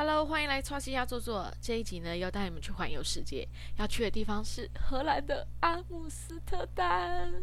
[0.00, 1.52] Hello，欢迎来超西亚坐坐。
[1.60, 3.48] 这一集呢，要带你们去环游世界，
[3.78, 7.34] 要去的地方是荷兰的阿姆斯特丹。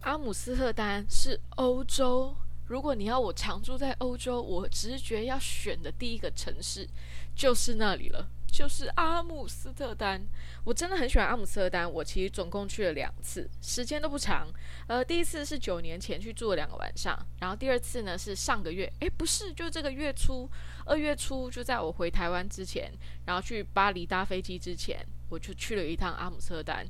[0.00, 2.34] 阿姆斯特丹是欧洲，
[2.64, 6.88] 如果你要我常住在欧洲，我直觉要选的第一个城市
[7.36, 8.26] 就是那里了。
[8.52, 10.20] 就是阿姆斯特丹，
[10.62, 11.90] 我真的很喜欢阿姆斯特丹。
[11.90, 14.46] 我其实总共去了两次，时间都不长。
[14.86, 20.46] 呃，第一次是九年前去住了两个晚上，然后第二次呢是上个月，诶，不是，就这个月初，
[20.84, 22.92] 二月初，就在我回台湾之前，
[23.24, 24.98] 然后去巴黎搭飞机之前，
[25.30, 26.86] 我就去了一趟阿姆斯特丹。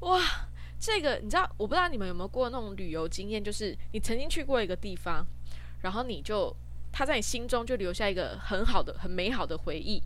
[0.00, 0.20] 哇，
[0.78, 5.26] 这个你知道，我不知道你们有没有过那种旅游经验，就是你曾经去过一个地方，
[5.80, 6.54] 然后你就
[6.92, 10.00] 他在你心中就留下一个很好的、很美好的回忆。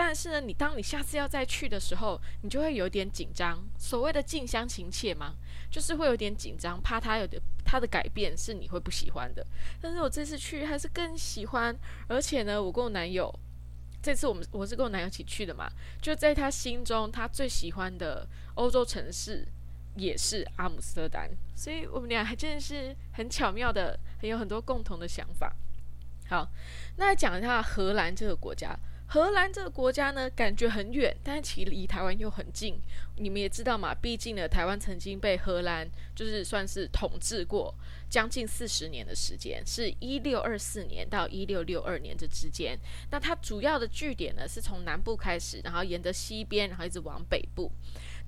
[0.00, 3.58] 但是呢，你当你下次要再去的时候，你就会有点紧张。
[3.76, 5.34] 所谓的近乡情怯嘛，
[5.72, 9.44] 就是会有点紧张，怕他有点他的改变是你会不喜欢的。
[9.80, 13.28] 但是我这次去还是更喜欢，而且呢，我跟我男友
[14.00, 15.68] 这次我们我是跟我男友一起去的嘛，
[16.00, 19.44] 就在他心中，他最喜欢的欧洲城市
[19.96, 25.52] 也是阿姆斯特丹，所以我们俩还真的是很巧妙的，很有很多共同的想法。
[26.28, 26.48] 好，
[26.98, 28.78] 那来讲一下荷兰这个国家。
[29.10, 32.78] 荷兰这个国家呢，感觉很远，但其实离台湾又很近。
[33.16, 37.74] 你们也知道嘛，毕竟呢，台湾曾经被荷兰就是算是统治过
[38.10, 42.78] 将近四十年的时间，是一六二四年到一六六二年这之间。
[43.10, 47.72] 那它主要的据点呢，是从南部开始，然后沿着西边，然后一直往北部。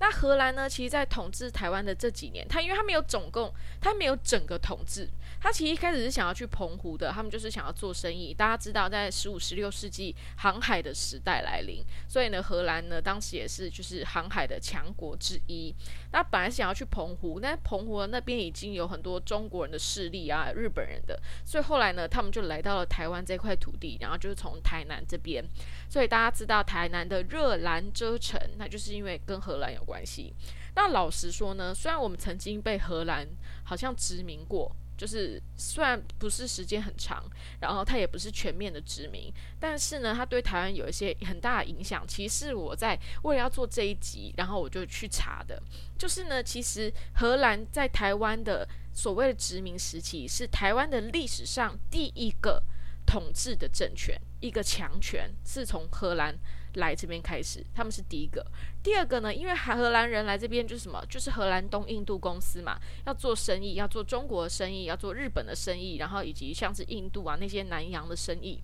[0.01, 0.67] 那荷兰呢？
[0.67, 5.07] 其实，在统治台湾的这几年，他因为他没有总共，他没有整个统治，
[5.39, 8.33] 他其实一开始是想要去澎湖的，他们就是想要做生意。
[8.33, 15.71] 大家知道，在十五、十六世纪航海的时代来临，所以呢，荷兰呢当时也是就是航海的强国之一。
[16.11, 25.45] 那本来想要去澎湖，但澎湖那边已经有很多中国人的势力啊，日本人的，所以后来呢，他们就来到了台湾这块土地，然后就是从台南这边。
[25.91, 30.33] 所以大家知道台南的热兰遮城，那就是因为跟荷兰有关系。
[30.73, 33.27] 那老实说呢，虽然我们曾经被荷兰
[33.65, 37.21] 好像殖民过，就是虽然不是时间很长，
[37.59, 42.07] 然后它也不是全面的殖民，但是呢，它对台湾有一些很大的影响。
[42.07, 45.61] 其实我在为了要做这一集，然后我就去查的，
[45.97, 52.63] 就是呢，其实荷兰在台湾的所谓的殖民时期，是台湾的历史上第一个。
[53.11, 56.33] 统治的政权，一个强权是从荷兰
[56.75, 58.41] 来这边开始，他们是第一个。
[58.81, 68.63] 第二个呢，因为荷兰人来这边就是什么，就是荷兰东印度公司嘛，要做生意，要做中国的生意，要做日本的生意，然后以及像是印度啊那些南洋的生意。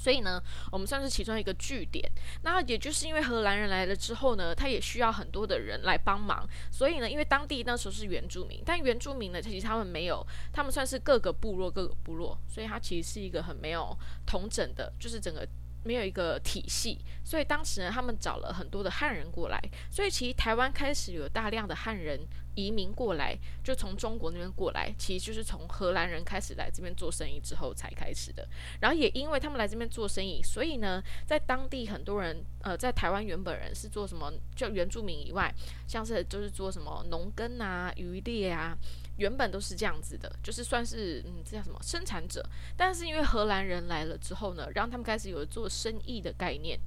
[0.00, 2.10] 所以呢，我们算是其中一个据点。
[2.42, 6.48] 那也就是因为荷兰人来了之后呢，他也需要很多的人来帮忙。
[6.70, 13.94] 所以呢，因为当地那时候是原住民，但原住民呢，其实他们没有，他们算是各个部落各个部落，所以它其实是一个很没有
[14.24, 15.46] 同整的，就是整个。
[15.82, 19.58] 没有一个体系，所以当时呢，他们找了很多的汉人过来，
[19.90, 22.20] 所以其实台湾开始有大量的汉人
[22.60, 28.46] 移民过来，就从中国那边过来，其实就是从荷兰人开始来这边做生意之后才开始的。
[28.80, 35.52] 然后也因为他们来这边做生意，所以呢，在当地很多人，呃，在台湾原本人是做什么，就原住民以外，
[35.86, 38.76] 像是就是做什么农耕啊、渔猎啊。
[39.16, 42.42] 原本都是这样子的，就是算是嗯，这叫什么生产者。
[42.74, 46.80] 但是因为荷兰人来了之后呢，让他们开始有做生意的概念，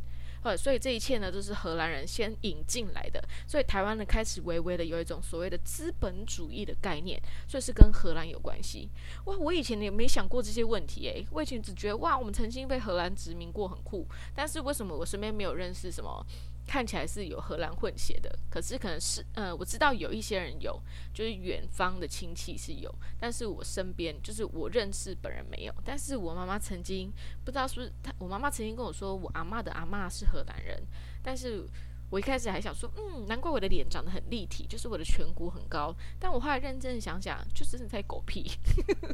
[0.43, 3.23] 呃，所以这一切呢都是荷兰人先引进来的。
[3.47, 8.89] 所以台湾呢开始微微的有一种所谓的资本主义的概念，所以是跟荷兰有关系。
[9.25, 14.07] 哇，我以前也没想过这些问题诶，我以前只觉得哇，我们曾经被荷兰殖民过，很酷。
[14.35, 16.25] 但是为什么我身边没有认识什么？
[16.65, 20.81] 看起来是有荷兰混血的，可是可能是，呃，我知道有一些人有，
[21.13, 25.73] 就是远方的亲戚是有，但是我身边就是我认识本人没有。
[25.83, 27.11] 但是我妈妈曾经
[27.43, 30.81] 不知道是不是她，我妈妈曾经跟我说，我阿妈的阿妈是荷兰人。
[31.21, 31.63] 但是
[32.09, 35.93] 我一开始还想说，嗯，难怪我的脸长得很立体，就是我的颧骨很高。
[36.19, 38.49] 但我后来认真的想想，就是在狗屁。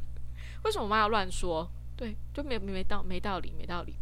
[0.63, 1.69] 为什么我妈要乱说？
[1.95, 3.95] 对，就没没道没道理，没道理。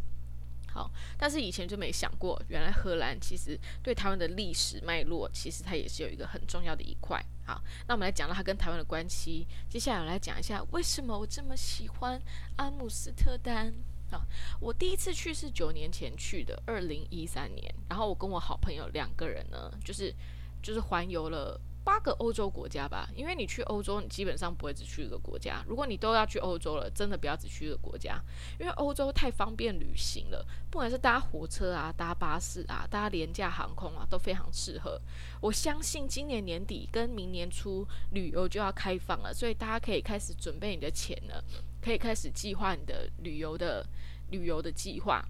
[0.77, 7.19] 好，但是以前就没想过，原来荷兰其实对台湾的历史脉络，其实它也是有一个很重要的一块。
[7.47, 9.47] 好，那我们来讲到它跟台湾的关系。
[9.68, 12.21] 接下来我来讲一下为什么我这么喜欢
[12.57, 13.74] 阿姆斯特丹。
[14.12, 14.21] 啊，
[14.62, 17.73] 我第一次去是九年前去的，二零一三年。
[17.89, 20.13] 然后我跟我好朋友两个人呢，就是
[20.62, 23.07] 就是环游了八个欧洲国家吧。
[23.15, 25.63] 因为你去欧洲，你基本上不会只去一个国家。
[25.65, 28.21] 如果你都要去欧洲了，真的不要只去一个国家，
[28.59, 30.45] 因为欧洲太方便旅行了。
[30.69, 34.99] 不管是搭火车啊、搭巴士啊、搭廉价航空啊，都非常适合。
[35.39, 41.41] 我相信今年年底跟明年初旅游就要开放了，所以大家可以开始准备你的钱了，
[41.81, 43.87] 可以开始计划你的旅游的
[44.31, 45.23] 旅游的计划。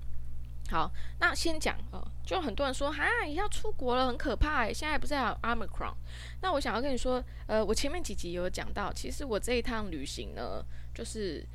[0.69, 4.67] 好，那先讲哦，就很多人说哈，要出国了，很可怕。
[4.71, 5.93] 现在不是还有 Omicron？
[6.41, 10.61] 那我想要跟你说，呃，我前面几集有讲到，其实我这一趟旅行呢，
[10.93, 11.45] 就是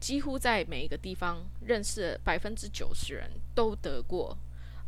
[0.00, 4.36] 几乎在每一个地方认识百分之九十人都得过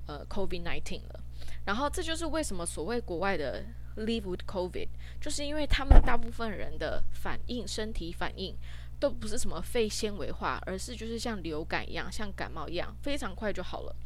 [0.06, 1.20] 呃 COVID nineteen 了。
[1.64, 3.64] 然后这就是为什么所谓国外的
[3.96, 4.88] Live with COVID，
[5.20, 8.56] 就是因为他们大部分人的反应，身体反应。
[9.00, 13.96] 都不是什么肺纤维化，而是就是像流感一样，像感冒一样，非常快就好了。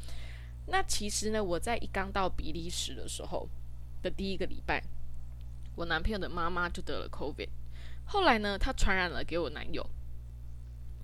[0.69, 3.49] 那其实呢，我在一刚到比利时的时候
[4.03, 4.83] 的第一个礼拜，
[5.75, 7.49] 我男朋友的妈妈就得了 COVID，
[8.07, 9.85] 后来呢，她传染了给我男友，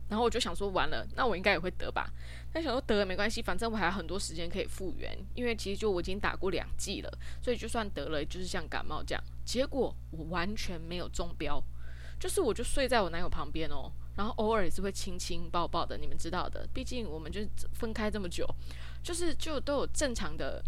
[0.08, 2.10] 然后我就想说，完了，那我应该也会得吧？
[2.52, 9.22] 但想说得了没关系，反正我还有很多时间可以复原，因为其实就我已经打过两剂了，所以就算得了，就是像感冒这样。
[9.44, 11.62] 结果我完全没有中标。
[12.20, 16.68] 就是我就睡在我男友旁边哦，然后偶尔也是会亲亲抱抱的，你们知道的。
[16.74, 17.40] 毕竟我们就
[17.72, 18.46] 分开这么久，
[19.02, 20.62] 就是就都有正常的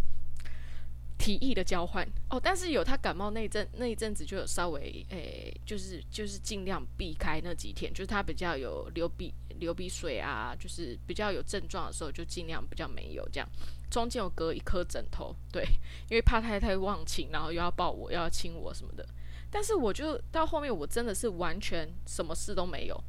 [1.19, 2.41] 提议的交换哦。
[2.43, 13.47] 但是有他感冒那阵那一阵子，就有稍微诶，就是就是尽量避开那几天，就是他比较有流鼻流鼻水啊，就是比较有症状的时候，就尽量比较没有这样。
[13.91, 15.63] 中间有隔一颗枕头，对，
[16.09, 19.07] 因为怕太太忘情，然后又要抱我，又要亲我什么的。
[19.55, 23.05] 但是我就到后面，我真的是完全什么事都没有，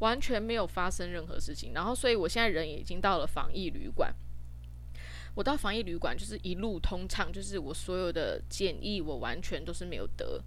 [0.00, 1.72] 完全没有发生任何事情。
[1.72, 4.14] 然后，所以我现在人已经到了防疫旅馆。
[5.34, 10.42] 我到防疫旅馆就是一路通畅，就是我所有的检疫我完全都是没有得。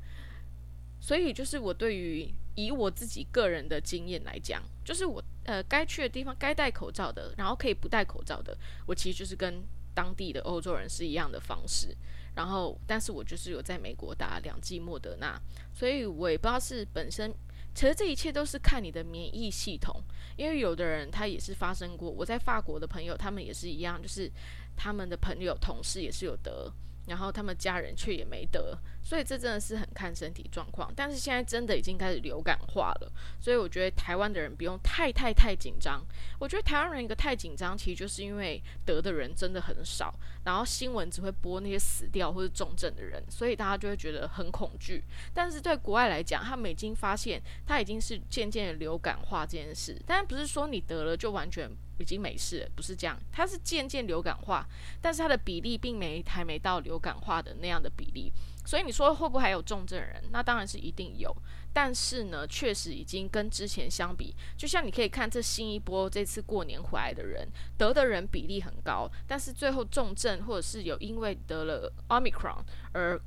[1.01, 8.55] 所以就是我对于以我自己个人的经验来讲，就是我呃该去的地方该戴口罩的，然后可以不戴口罩的，
[8.85, 9.63] 我其实就是跟
[9.95, 11.95] 当地的欧洲人是一样的方式。
[12.35, 15.39] 然后，但是我就是有在美国打两剂莫德纳，
[15.73, 17.33] 所以我也不知道是本身，
[17.73, 20.01] 其实这一切都是看你的免疫系统，
[20.37, 24.31] 因为有的人他也是发生过，我在法国的朋友他们也是一样，就是
[24.75, 26.71] 他们的朋友同事也是有得。
[27.09, 30.89] 然后他们家人却也没得，所以这真的是很看身体状况。
[30.95, 33.11] 但是现在真的已经开始流感化了，
[33.41, 36.05] 所以我觉得台湾的人不用太太太紧张。
[36.39, 40.13] 我觉得台湾人一个太紧张，其实就是因为得的人真的很少，
[40.45, 45.03] 然后新闻只会播那些死掉或者重症的人，所以大家就会觉得很恐惧。
[45.33, 51.69] 但是对国外来讲，他们已经发现他已经是渐渐的流感化这件事，但不是说你得了就完全。
[52.03, 54.67] 已经没事，不是这样，它是渐渐流感化，
[55.01, 58.31] 但是它的比例并没还没到流感化的那样的比例，
[58.65, 60.23] 所以你说会不会还有重症人？
[60.31, 61.35] 那当然是一定有，
[61.73, 67.47] 但是呢，确实已经跟之前相比，就像你可以看这新一波这次过年回来的人
[67.77, 72.63] 得的人比例很高，但是最后重症或者是有因为得了 omicron
[72.93, 73.19] 而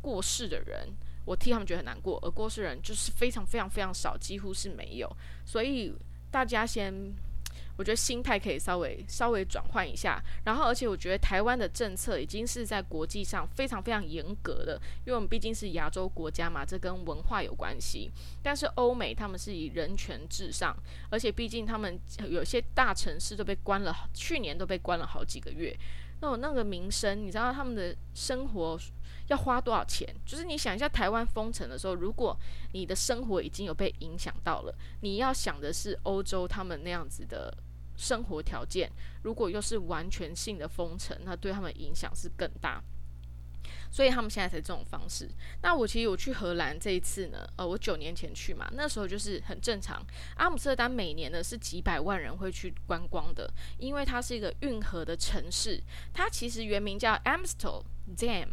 [0.00, 0.88] 过世的人，
[1.24, 5.94] 我替他们觉得很难过，而过世人就是非常非常非常少，几乎是没有，所以
[6.30, 7.14] 大家先。
[7.78, 18.10] 我觉得心态可以稍微稍微转换一下，然后而且我觉得台湾的政策已经是在国际上非常非常严格的，因为我们毕竟是亚洲国家嘛，这跟文化有关系。
[18.42, 20.76] 但是欧美他们是以人权至上，
[21.08, 21.96] 而且毕竟他们
[22.28, 25.72] 有些大城市都被关了，去年都被关了好几个月。
[26.20, 28.76] 那我那个民生，你知道他们的生活
[29.28, 30.12] 要花多少钱？
[30.26, 32.36] 就是你想一下，台湾封城的时候，如果
[32.72, 37.56] 你的生活已经有被影响到了，你要想的是欧洲他们那样子的。
[37.98, 38.90] 生活条件
[39.24, 42.80] 如果又是完全性的封城，那对他们影响是更大，
[43.90, 45.28] 所以他们现在才这种方式。
[45.62, 50.00] 那我其实我去荷兰这一次呢，呃，我九年前去嘛，那时候就是很正常。
[50.36, 55.82] 阿姆斯特丹每年呢是几百万人会去观光的，因为它是一个运河的城市。
[56.14, 57.82] 它其实原名叫 Amstel
[58.16, 58.48] Dam，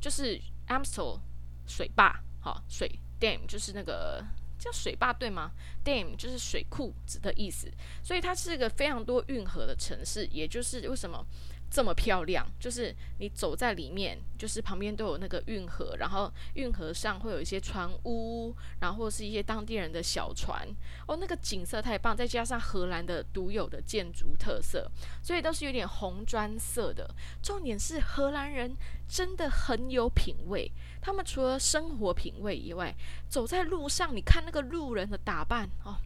[0.00, 1.20] 就是 Amstel
[1.68, 4.24] 水坝，好，水 Dam 就是那个。
[4.58, 5.52] 叫水坝对吗
[5.84, 7.70] ？Dam 就是水库子的意思，
[8.02, 11.24] 所以它是一个非常多运河的城市，也就是为什么。
[11.70, 20.66] 这么漂亮，就是你走在里面，就是旁边都有那个运河，然后运河上会有一些船屋，然后是一些当地人的小船，
[21.06, 24.90] 哦，那个景色太棒，再加上荷兰的独有的建筑特色，
[25.22, 27.08] 所以都是有点红砖色的。
[27.42, 28.74] 重点是荷兰人
[29.06, 30.72] 真的很有品味，
[31.02, 32.94] 他们除了生活品味以外，
[33.28, 35.96] 走在路上，你看那个路人的打扮哦，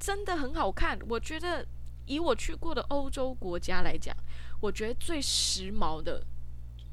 [0.00, 0.98] 真的很好看。
[1.10, 1.66] 我觉得
[2.06, 4.16] 以我去过的欧洲国家来讲。
[4.64, 6.24] 我觉得最时髦的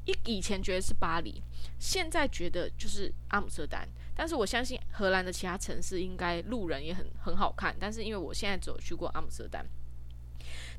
[0.04, 1.42] 一以前觉得是巴黎，
[1.78, 3.88] 现在觉得就是阿姆斯特丹。
[4.14, 7.74] 但是我相信荷兰的其他城市应该路人也很很好看。
[7.80, 9.66] 但是因为我现在只有去过阿姆斯特丹，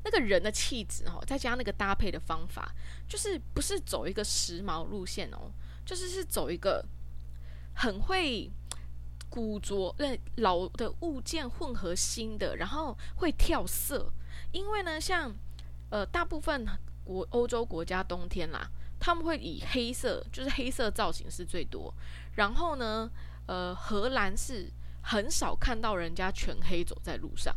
[0.04, 2.72] 那个人的气质哈，再加那个搭配的方法，
[3.08, 5.50] 就是不是走一个时髦路线哦，
[5.84, 6.86] 就是是走一个
[7.74, 8.48] 很会
[9.28, 14.12] 古着、那老的物件混合新的，然后会跳色。
[14.52, 15.34] 因为呢，像
[15.94, 16.66] 呃大部分
[17.04, 18.68] 国欧洲国家冬天啦。
[18.98, 21.92] 他们会以黑色，就是黑色造型是最多。
[22.36, 23.10] 然后呢，
[23.46, 24.68] 呃，荷兰是
[25.02, 27.54] 很少看到人家全黑走在路上，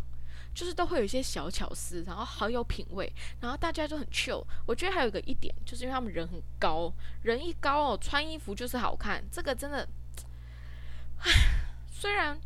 [0.53, 4.43] 就是都会有一些小巧思，然后好有品味，然后大家就很 chill。
[4.65, 6.91] 我觉得还有一个一点，就是因为他们人很高，
[7.23, 9.23] 人一高哦，穿衣服就是好看。
[9.31, 9.87] 这个真的，
[11.23, 11.31] 唉，
[11.89, 12.37] 虽然。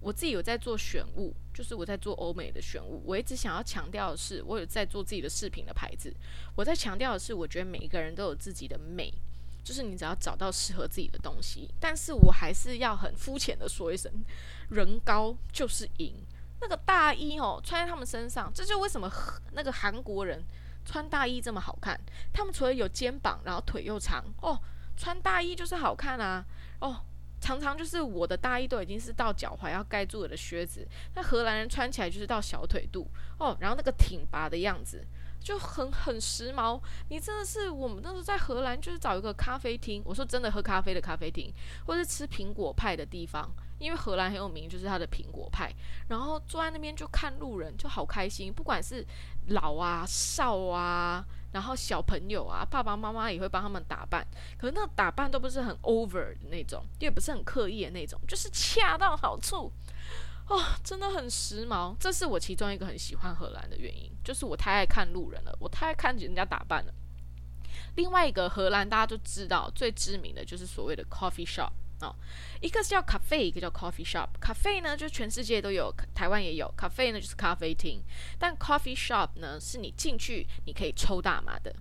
[0.00, 3.02] 我自己有在做选物，就是我在做欧美的选物。
[3.04, 6.14] 我一直想要强调的是，我有在做自己的饰品的牌子。
[6.54, 9.12] 我在强调的是，我觉得每一个人都有自己的美，
[9.64, 11.68] 就是你只要找到适合自己的东西。
[11.80, 14.10] 但是我还是要很肤浅的说一声，
[14.70, 16.14] 人高就是赢。
[16.60, 19.12] 那个大衣哦，穿在他们身上，这就为什么
[19.52, 20.42] 那个韩国人
[20.84, 22.00] 穿大衣这么好看。
[22.32, 24.58] 他们除了有肩膀，然后腿又长哦，
[24.96, 26.44] 穿大衣就是好看啊
[26.80, 27.00] 哦。
[27.40, 35.04] 常常就是我的大衣都已经是到脚踝要盖住我的靴子，那荷兰人穿起来就是到小腿肚哦，然后那个挺拔的样子
[35.40, 36.80] 就很很时髦。
[37.08, 41.52] 你真的是我们那时候在荷兰就是找一个咖啡厅，我说真的喝咖啡的咖啡厅，
[41.86, 45.72] 或是吃苹果派的地方，因为荷兰很有名就是它的苹果派，
[46.08, 49.06] 然后坐在那边就看路人就好开心，不管是
[49.48, 51.24] 老啊少啊。
[51.50, 54.22] 然后小朋友啊，爸爸妈妈也会帮他们打扮，
[54.58, 59.72] 可是那打扮都不是很 over 的那种，也不是很刻意的那种，就是恰到好处，
[60.46, 61.96] 哦，真的很时髦。
[61.98, 66.92] 这是我其中一个很喜欢荷兰的原因，就是我太爱看路人了，我太爱看人家打扮了。
[67.96, 71.70] 另外一个荷兰大家都知道最知名的就是所谓的 coffee shop。
[72.00, 72.14] 哦，
[72.60, 74.28] 一个是叫 cafe，一个叫 coffee shop。
[74.40, 76.72] cafe 呢，就全世界都有，台湾也有。
[76.76, 78.00] cafe 呢，就是咖啡厅。
[78.38, 81.74] 但 coffee shop 呢，是你进去你可以抽大麻的。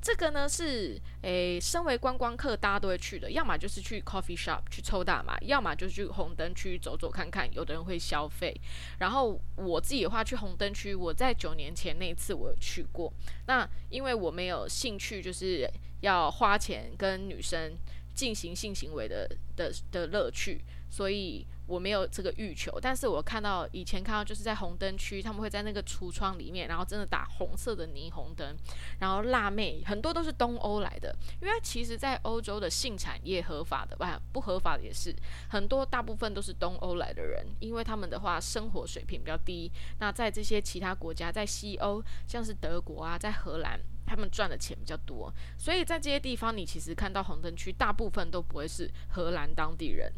[0.00, 3.32] 这个呢，是诶，身为观光客，大家都会去的。
[3.32, 7.52] 要么就是去 coffee shop 去抽大麻，要么就是去红灯区走走看看。
[7.52, 8.54] 有的人会消费。
[9.00, 13.12] 然后我自己的话，去红灯区，我在九年前那一次我有去过。
[13.46, 15.68] 那因为我没有兴趣，就是
[16.02, 17.76] 要花钱跟女生。
[18.14, 22.78] 进行性行为的的的乐趣，所以我没有这个欲求。
[22.80, 28.56] 但是我看到以前看到就是在红灯区，他们会在那个橱窗里面，然后真的打红色的霓虹灯，
[29.00, 34.04] 然后辣妹很多都是东欧来的，因为其实，在欧洲的性产业合法的，不
[34.34, 35.14] 不合法的也是
[35.48, 39.70] 很多，大部分都是东欧来的人，因为他们的话生活水平比较低。
[39.98, 43.80] 那在这些其他国家，在西欧，像是德国啊，在荷兰。
[44.06, 50.12] 他们赚的钱比较多，所以在这些地方，你其实看到红灯区，大部分都不会是荷兰当地人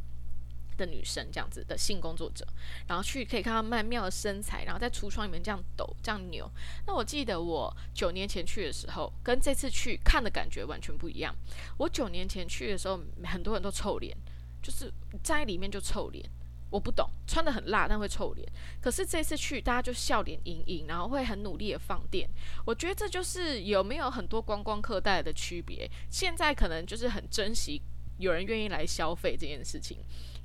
[0.76, 2.46] 的女生这样子的性工作者，
[2.86, 6.50] 然后去可以看到曼妙的身材，然后在橱窗里面这样抖、这样扭。
[6.86, 11.34] 那我记得我九年前去的时候，跟这次去看的感觉完全不一样。
[11.78, 14.14] 我九年前去的时候，很多人都臭脸，
[14.62, 16.28] 就是在里面就臭脸。
[16.76, 18.46] 我不懂，穿的很辣，但会臭脸。
[18.82, 22.28] 可是这次去，大家就笑脸盈盈，然后会很努力的放电。
[22.66, 25.90] 我觉得这就是有没有很多观光客带来的区别。
[26.10, 27.80] 现在可能就是很珍惜
[28.18, 29.96] 有人愿意来消费这件事情。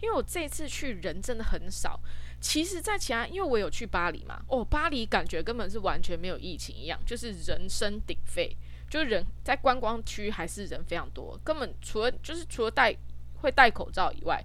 [0.01, 1.99] 因为我这次去人真的很少。
[2.39, 8.55] 其实，在其他，因为我有去巴黎嘛，哦，巴黎感觉根本是完全没有疫情一样，就是人声鼎沸，
[8.89, 12.95] 就是人在观光区还是人非常多，根本除了就是除了戴
[13.41, 14.41] 会戴口罩以外。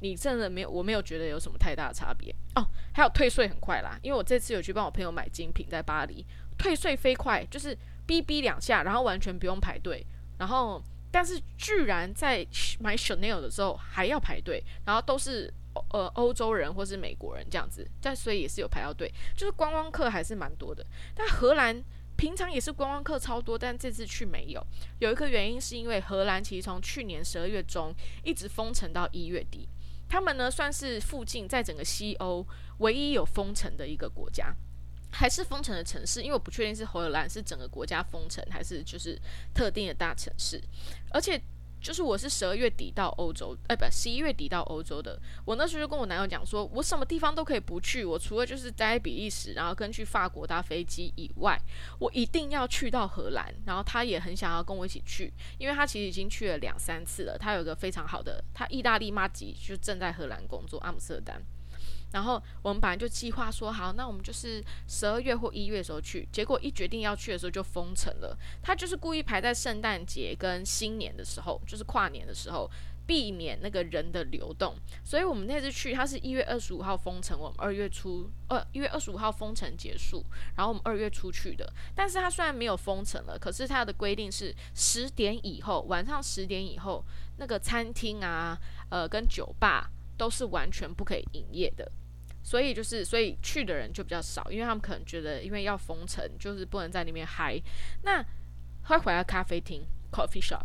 [0.00, 2.66] 你真的没有，我没有觉得有什么太大的差别哦。
[2.92, 6.26] 还有退税很快啦，因为我这次有去帮我朋友买精品，在巴黎
[6.58, 7.74] 退税飞快，就是
[8.06, 10.04] 哔哔两下，然后完全不用排队。
[10.38, 12.46] 然后，但是居然在
[12.80, 15.52] 买 Chanel 的时候还要排队，然后都是
[15.92, 20.84] 呃欧洲人或是美国人这样子，但所以也是有排到队，就是观光客还是蛮多的。
[21.14, 21.82] 但荷兰
[22.16, 24.66] 平常也是观光客超多，但这次去没有。
[24.98, 29.68] 有一个原因是因为荷兰其实从去年十二月中一直封城到一月底。
[30.10, 32.46] 他们呢，算是附近在整个西欧
[32.78, 34.54] 唯一有封城的一个国家，
[35.10, 39.18] 还是封城的城市，因为我不确定是荷兰是整个国家封城，还是就是
[39.54, 40.60] 特定的大城市，
[41.10, 41.40] 而且。
[41.80, 45.18] 就是我是十二月底到欧洲，哎，不，十一月底到欧洲的。
[45.44, 51.58] 我那时候就跟我男友讲说，我什么地方都可以不去，我除了就是待在比利时，然后跟去法国搭飞机以外，
[51.98, 53.54] 我一定要去到荷兰。
[53.64, 57.38] 然后他也很想要跟我一起去，因为他其实已经去了两三次了。
[57.38, 61.42] 他有一个非常好的，他意大利妈吉就正在荷兰工作，阿姆斯特丹。
[62.12, 68.36] 然后我们本来就计划说好，那我们就是十二月或一月的时候去，结果一决定要去的时候就封城了。
[68.62, 72.70] 他就是故意排在圣诞节跟新年的时候，就是跨年的时候。
[73.06, 80.24] 避免那个人的流动，所以我们那次去，它是一月二十五号封城，我们二月初，呃，一月二十五号封城结束，
[80.54, 81.72] 然后我们二月出去的。
[81.92, 87.04] 但是它虽然没有封城了，可是它的规定是十点以后，晚上十点以后，
[87.38, 88.56] 那个餐厅啊，
[88.90, 91.90] 呃，跟酒吧都是完全不可以营业的。
[92.42, 97.60] 所以就是，所以去的人就比较少，因为他们可能觉得，因为要封城，就是不能在那边嗨。
[98.02, 98.24] 那
[98.84, 100.64] 会回来咖啡厅 （coffee shop）。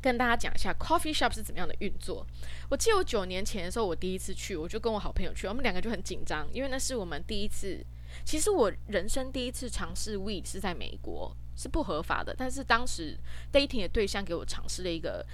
[0.00, 2.26] 跟大家讲一下 coffee shop 是怎么样的运作。
[2.68, 7.82] 我记得我九年前的时候，我第一次去，我就跟我好朋友去，我们两个就很紧张，因为那是我们第一次。
[8.22, 12.34] 其实我人生第一次尝试 weed 是在美国，是不合法的。
[12.36, 13.18] 但是当时
[13.50, 15.24] dating 的对象给我尝试了一个，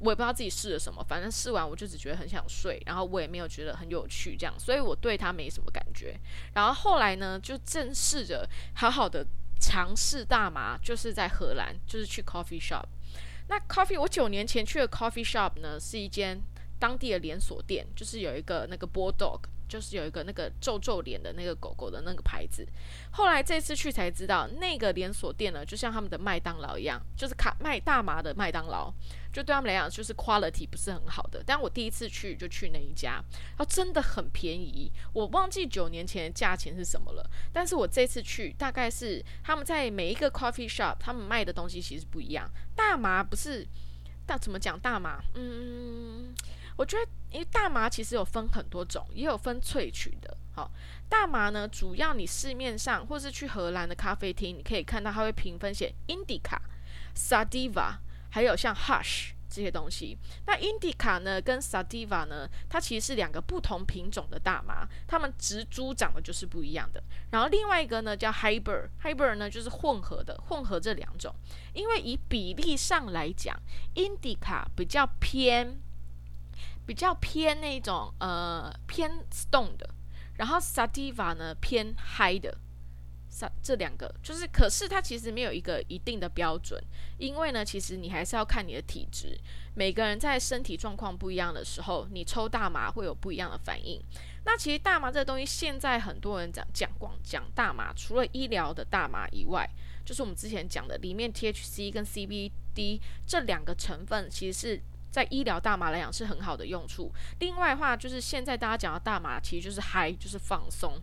[0.00, 6.18] 我也不知道自己试了什么，反正试完我就只觉得很想睡，然后我也没有觉得很有趣，这样，所以我对他没什么感觉。
[6.54, 9.26] 然后后来呢，就正试着好好的
[9.58, 12.84] 尝试大麻，就是在荷兰，就是去 coffee shop。
[13.48, 16.38] 那 coffee，我九年前去的 coffee shop 呢，是一间
[16.78, 22.66] 当地的连锁店，就是有一个那个 b dog 就是有一个那个皱皱脸的那个狗狗的那个牌子。
[23.12, 28.92] 后来这次去才知道，那个连锁店呢，就像他们的麦当劳一样，就是卡卖大麻的麦当劳。
[29.36, 31.42] 就对他们来讲，就是 quality 不是很好的。
[31.44, 34.90] 但我第一次去就去那一家，然后真的很便宜。
[35.12, 37.30] 我忘记九年前的价钱是什么了。
[37.52, 42.50] 但是我这次去，大概是他们在每一个 coffee shop，他们卖的东西其实不一样。
[42.74, 43.68] 大麻不是，
[44.24, 45.22] 大怎么讲大麻？
[45.34, 46.34] 嗯，
[46.78, 50.34] 我觉得因为大麻其实有分很多种，也有分萃取的。
[50.54, 50.72] 好，
[51.10, 56.56] 大麻呢，主要你市面上或是去荷兰的咖啡厅，你可以看到它会评分写 indica、
[57.14, 57.98] sativa。
[58.36, 60.14] 还有像 Hush 这些东西，
[60.44, 67.02] 那 Indica 呢跟 Sativa 呢，它其实是两个不同品种的大麻，它们植株长得就是不一样的。
[67.30, 71.34] 然后另外一个呢叫 Hybrid，Hybrid 呢就是混合的，混合这两种。
[71.72, 73.58] 因为以比例上来讲
[73.94, 75.80] ，Indica 比较偏，
[76.84, 79.88] 比较偏那种呃偏 Stone 的，
[80.34, 82.58] 然后 Sativa 呢偏 High 的。
[83.62, 86.82] 这两个就是，可是它其实没有一个一定的标准，
[87.18, 89.38] 因为呢，其实你还是要看你的体质。
[89.74, 94.02] 每个人在身体状况不一样的时候，你抽大麻会有不一样的反应。
[94.44, 99.68] 那其实大麻这个东西，现在很多人讲讲广讲大麻，除了医疗的大麻以外，
[100.04, 107.12] 就是我们之前讲的里面 THC 跟 CBD 这两个成分，其实是在医疗大麻来讲是很好的用处。
[107.40, 110.98] 另外的话，就是现在大家讲到大麻，其实就是嗨，就是放松。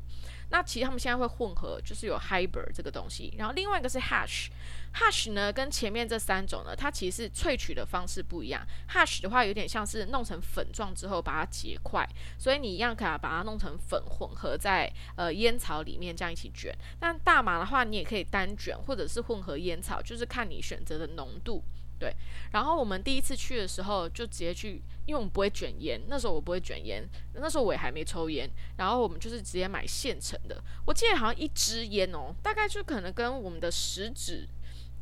[0.50, 8.66] 那其实他们现在会混合，就是有 hyber 这个东西，然后另外一个是 hash，hash 呢跟前面这三种呢，它其实是萃取的方式不一样。
[8.90, 16.76] hash 的话有点像是弄成粉状之后把它结块，所以你一样可以把它弄成粉混合在呃烟草里面这样一起卷。
[17.00, 21.64] 但大麻的话，你也可以单卷或者是混合烟草，就是看你选择的浓度。
[22.04, 22.14] 对，
[22.52, 27.02] 然后我们第一次去的时候就直接去，因为我们不会卷烟，那时候我不会卷烟，
[27.36, 30.62] 那时候我也还没抽烟，然后我们就是直接买现成的。
[30.86, 34.46] 我记得好像一支烟哦，大概就可能跟我们的食指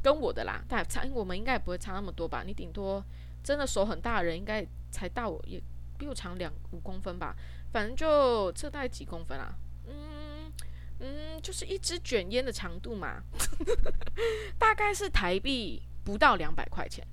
[0.04, 2.44] 跟我的啦，大概差，我们应该也不会差那么多吧？
[2.46, 3.04] 你顶多
[3.44, 5.60] 真的手很大人，应该才大我也
[5.98, 7.36] 比我长两五公分吧？
[7.72, 9.56] 反正就这大概几公分啊？
[9.88, 10.54] 嗯
[11.00, 13.24] 嗯，就是一支卷烟的长度嘛，
[14.60, 15.82] 大概是台币。
[16.04, 17.06] 不到两百块钱。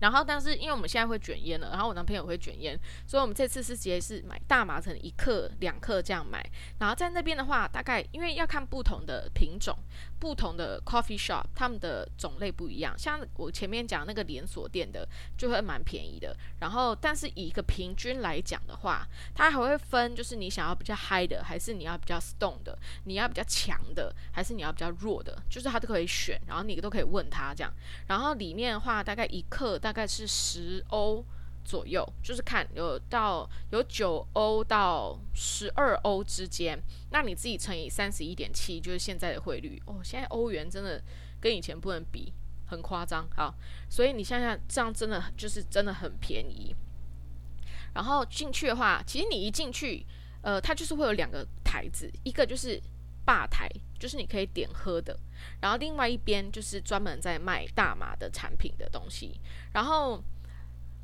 [0.00, 6.44] 然后，但是因为我们现在会卷烟了，然后我男朋友会卷烟，所以我们这次是直接是买大麻成一克、两克这样买。
[6.80, 9.78] 然后在那边的话，大概因为要看不同的品种、
[10.22, 12.96] 不同的 coffee shop，他们的种类不一样。
[12.96, 15.04] 像我前面讲那个连锁店的，
[15.36, 16.32] 就会蛮便宜的。
[16.60, 19.04] 然后，但是以一个平均来讲的话，
[19.34, 26.40] 它还会分，就是你想要比较 high 的，还是你要比较 stone 的，你要比较强的，还是你要比较弱的，就是它都可以选。
[26.46, 27.72] 然后你都可以问他这样。
[28.06, 29.72] 然后里面的话，大概一克。
[29.82, 31.24] 大概是十欧
[31.64, 40.00] 左右，就是看有到有九欧到十二欧之间，那你自己乘以三十一点七，就是现在的汇率哦。
[40.02, 41.02] 现在欧元真的
[41.40, 42.32] 跟以前不能比，
[42.66, 43.28] 很夸张。
[43.36, 43.54] 好，
[43.88, 46.74] 所以你想想，这样真的就是真的很便宜。
[47.94, 50.04] 然后进去的话，其实你一进去，
[50.42, 52.80] 呃，它就是会有两个台子，一个就是
[53.24, 53.68] 吧台。
[54.02, 55.16] 就是你可以点喝的，
[55.60, 59.40] 然后另外一边就是专门在卖大麻的产品的东西。
[59.72, 60.20] 然后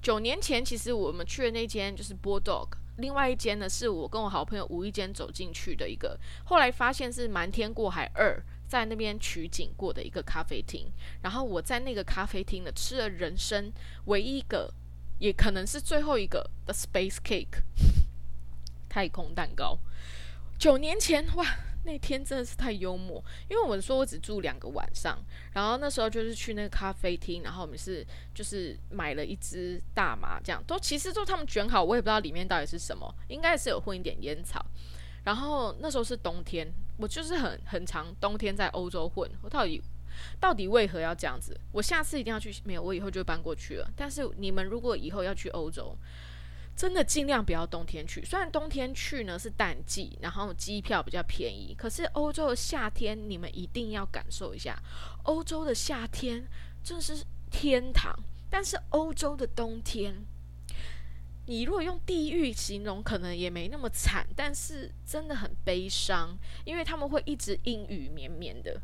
[0.00, 10.86] 九年前，其实我们去的那间就是 Bulldog，另外一间呢是我跟我好朋友无意间走进去的一个，后来发现是瞒天过海二在那边取景过的一个咖啡厅。
[11.22, 13.72] 然后我在那个咖啡厅呢吃了人生
[14.06, 14.72] 唯一一个，
[15.18, 17.62] 也可能是最后一个的 Space Cake。
[18.88, 19.78] 太空蛋糕。
[20.58, 21.44] 九年前哇，
[21.84, 25.18] 那天真的是太幽默，因为我们说我只住两个晚上，
[25.52, 34.64] 然后那时候就是去那个咖啡厅，然后我们是就是买了一支大麻，这样都其实都他们卷好，我也不知道里面到底是什么，应该是有混一点烟草。
[35.24, 39.82] 然后那时候是冬天，我就是很很长冬天在欧洲混，我到底
[40.40, 41.58] 到底为何要这样子？
[41.72, 43.90] 我下次一定要去，没有我以后就搬过去了。
[43.94, 45.94] 但是你们如果以后要去欧洲，
[46.78, 48.24] 真的尽量不要冬天去。
[48.24, 54.80] 虽然冬天去呢是淡季，然后机票比较便宜，可是欧洲的夏天你们一定要感受一下。
[55.24, 56.46] 欧洲的夏天
[56.84, 58.16] 真是天堂，
[58.48, 60.24] 但是欧洲的冬天，
[61.46, 68.80] 你如果用地狱形容，可能也没那么惨，但是真的很悲伤，因为他们会一直阴雨绵绵的，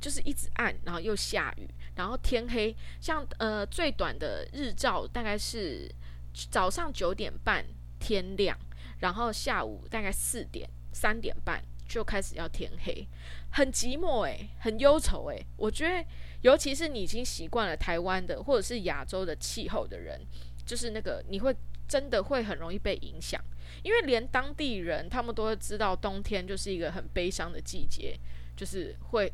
[0.00, 5.88] 就是一直暗，然后又下雨，然后天黑，像呃最短的日照大概是。
[6.50, 7.64] 早上九点半
[7.98, 8.56] 天亮，
[9.00, 13.06] 然后下午大概四点三点半就开始要天黑，
[13.50, 15.44] 很寂寞诶，很忧愁诶。
[15.56, 16.04] 我觉得，
[16.42, 20.20] 尤其是你已经习惯了台湾的或者是亚洲的气候的人，
[20.64, 21.54] 就是那个你会
[21.86, 23.42] 真的会很容易被影响，
[23.82, 28.18] 因为连当地人他们都会知道冬天就是一个很悲伤的季节，
[28.56, 29.32] 就是会。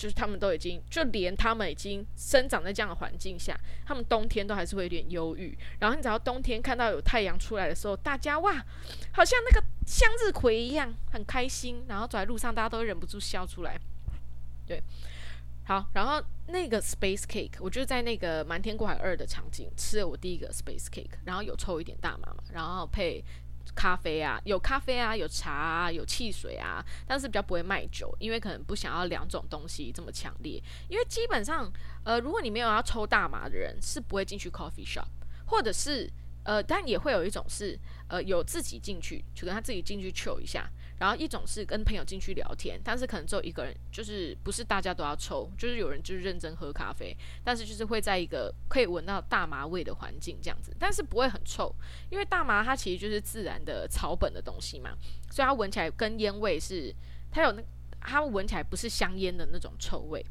[0.00, 5.54] 就是他们都已经，就连他们已经生长在这样的环境下，他们冬天都还是会有点忧郁。
[5.78, 8.50] 然后你只要冬天看到有太阳出来的时候，大家哇，
[9.12, 11.84] 好像那个向日葵一样，很开心。
[11.86, 13.78] 然后走在路上，大家都忍不住笑出来。
[14.66, 14.82] 对，
[15.66, 23.22] 好，然后那个 space cake，我就在那个瞒天过海二的场景吃了我第一个 space cake，然后有抽一点大麻嘛，然后配。
[23.74, 30.62] 咖啡啊，有咖啡啊，有茶啊，有汽水啊，但是比较不会卖酒，因为可能不想要两种东西这么强烈。
[30.88, 31.70] 因为基本上，
[32.04, 35.06] 呃，如果你没有要抽大麻的人，是不会进去 coffee shop，
[35.46, 36.10] 或者是。
[36.44, 51.74] 呃，但也会有一种是，呃，有自己进去，就跟他自己进去抽一下，然后一种是跟朋友进去聊天，但是可能只有一个人，就是不是大家都要抽，就是有人就是认真喝咖啡，但是就是会在一个可以闻到大麻味的环境这样子，但是不会很臭，
[52.10, 54.96] 因为大麻它其实就是自然的草本的东西嘛，
[55.30, 56.94] 所以它闻起来跟烟味是，
[57.30, 57.62] 它有那
[58.00, 60.24] 它闻起来不是香烟的那种臭味。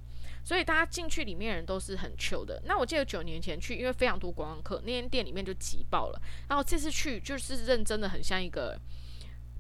[0.49, 2.59] 所以大家进去里面人都是很穷的。
[2.65, 6.19] 那我记得九年前去，因为非常多观光客，那间店里面就挤爆了。
[6.47, 8.75] 然后这次去就是认真的很像一个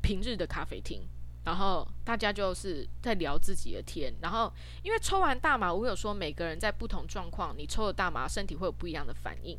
[0.01, 1.07] 平日的咖啡厅，
[1.45, 4.11] 然后大家就是在聊自己的天。
[4.19, 9.55] 然后因为抽完大麻，我有说每个人在不同状况，你抽了大麻，身体会有不一样的反应。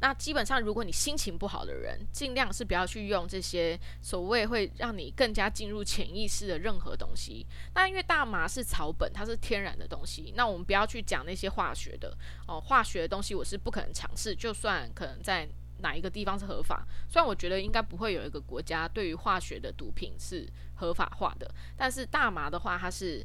[0.00, 7.46] 那基本上，如果你心情不好的人，尽量是不要去用这些所谓会让你更加进入潜意识的任何东西。
[7.74, 14.34] 那因为大麻是草本，它是天然的东西，那我们不要去讲那些化学的哦，化学的东西我是不可能尝试。
[14.34, 23.24] 就算可能在哪一个地方是合法，虽然我觉得应该不会有一个国家对于化学的毒品是合法化的，但是大麻的话，它是。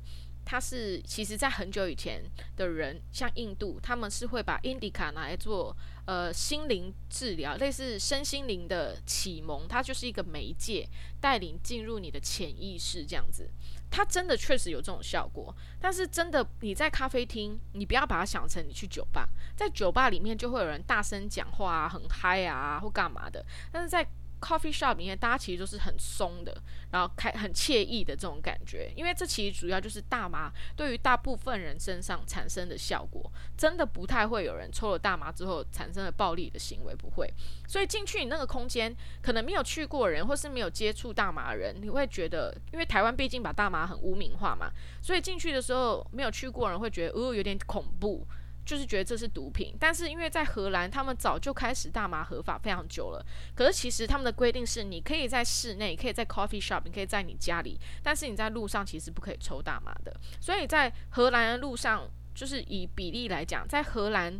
[0.49, 2.23] 它是其实，在很久以前
[2.55, 10.87] 的人，像印度，他们是会把 indica 拿来做呃心灵治疗，类似身心灵的启蒙，它就是一个媒介，
[11.19, 13.49] 带领进入你的潜意识这样子。
[13.89, 24.05] 它真的确实有这种效果，但是真的你在咖啡厅，你不要把它想成你去酒吧，在酒吧里面就会有人大声讲话啊，很嗨啊，或干嘛的，但是在
[24.39, 26.55] Coffee shop 里面，大家其实都是很松的，
[26.91, 37.33] 然后开很惬意的这种感觉，因为这其实主要就是大麻对于大部分人身上产生的效果，真的不太会有人抽了大麻之后产生了暴力的行为，不会。
[37.67, 44.71] 所以进去你那个空间，可能没有去过人，或是没有接触大麻人，你会觉得，因为台湾毕竟把大麻很污名化嘛，
[45.01, 48.25] 所以进去的时候没有去过人会觉得，哦，有点恐怖。
[48.67, 53.25] 就是觉得这是毒品，但是因为在荷兰，他们早就开始大麻合法非常久了。
[53.55, 60.13] 可是其实他们的规定是，你可以在室内，可以在 coffee shop，你可以在你家里，但是你在路上其实不可以抽大麻的。
[60.41, 64.37] 所以在荷兰的路上，就是以比例来讲，在荷兰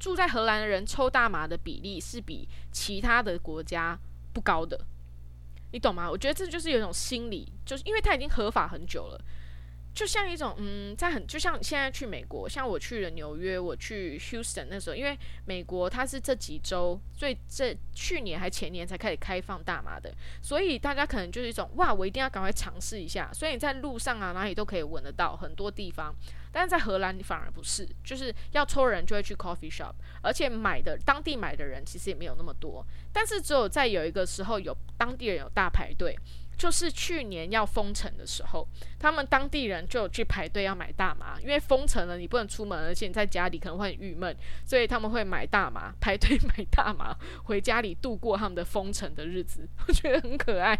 [0.00, 3.96] 住在荷兰的人抽大麻的比例是比其他的国家
[4.32, 4.76] 不高的。
[5.70, 6.10] 你懂吗？
[6.10, 9.24] 我觉得这就是有一种心理，就是因为它已经合法很久了。
[9.94, 23.30] 就像一种嗯，在很就像现在去美国，像我去了纽约，我去 Houston 那时候，因为美国它是这几周最这去年还前年才开始开放大麻的，所以大家可能就是一种哇，我一定要赶快尝试一下。
[23.32, 26.12] 所以你在路上啊哪里都可以闻得到很多地方，
[26.50, 36.18] 但是在荷兰反而不是，就是要抽人就会去 coffee shop，而且买的当地买的人其实也没有那么多，但是只有在有一个时候有当地人有大排队。
[36.56, 38.66] 就是去年要封城的时候，
[38.98, 49.68] 他们当地人就有去排队要买大麻，因为封城了，你不能出门，而且你在家里可能会很郁闷，所以他们会买大麻，排队 买大麻，回家里度过他们的封城的日子。
[49.86, 50.78] 我觉得很可爱，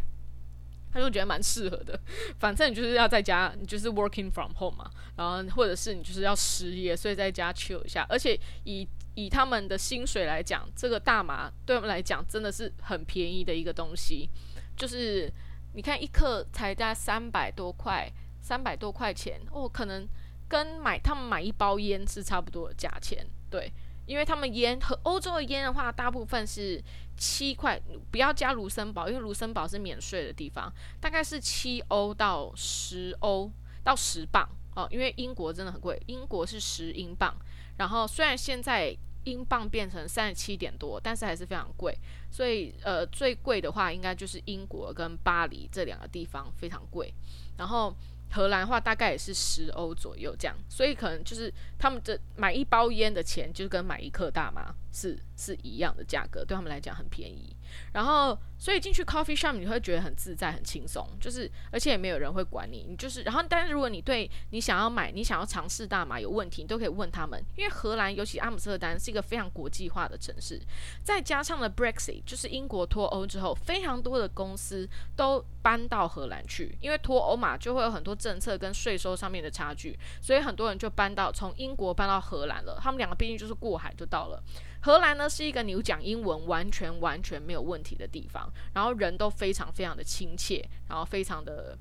[0.93, 1.99] 他就觉得蛮适合的。
[2.39, 8.07] 反正你就是要在家，你就是 working from home 嘛，然后或者是你就是要失业，所以在家 chill 一下。
[8.09, 14.31] 而且以以他们的薪水来讲，这个大麻对他们来讲真的是很便宜的一个东西，
[14.77, 15.31] 就是。
[15.75, 18.11] 你看一克才加三百多块，
[18.41, 20.09] 三百多块钱哦，可能
[20.49, 23.73] 跟买他们买一包烟是差不多的价钱，对，
[24.07, 26.83] 因为他们烟和欧洲的烟的话，大部分是
[27.17, 33.51] 七块，不要加卢森堡，因为卢森堡是免税的地方，大概是七欧到十欧
[33.83, 37.35] 到十磅哦，因为英国真的很贵，英国是十英镑，
[37.79, 38.97] 然后虽然现在。
[39.25, 41.97] 英镑变成三十七点多，但是还是非常贵，
[42.31, 47.13] 所以呃最贵的话应该就是英国跟巴黎这两个地方非常贵，
[47.57, 47.95] 然后
[48.31, 57.55] 荷兰话大概也是十欧左右这样，所以可能就是他们这买一包烟的钱就跟买一克大麻是是一样的价格，对他们来讲很便宜。
[57.93, 63.23] 然后，所以进去 coffee shop 你会觉得很自在、很轻松，就是而且也没有人会管你，你就是。
[63.23, 70.61] 然后，但是如果你对你想要买、你想要尝试大麻有问题，你都可以问他们，因为荷兰尤其阿姆斯特丹是一个非常国际化的城市，
[71.03, 82.79] 再加上了 Brexit，就是英国脱欧之后，非常多的公司都搬到荷兰去，因为脱欧嘛，就会有很多政策跟税收上面的差距，所以很多人就搬到从英国搬到荷兰了。
[82.83, 84.43] 他们两个毕竟就是过海就到了。
[84.85, 91.75] 荷兰呢是一个你讲英文完全完全没有问题的地方，然后人都非常非常的亲切，然后非常的，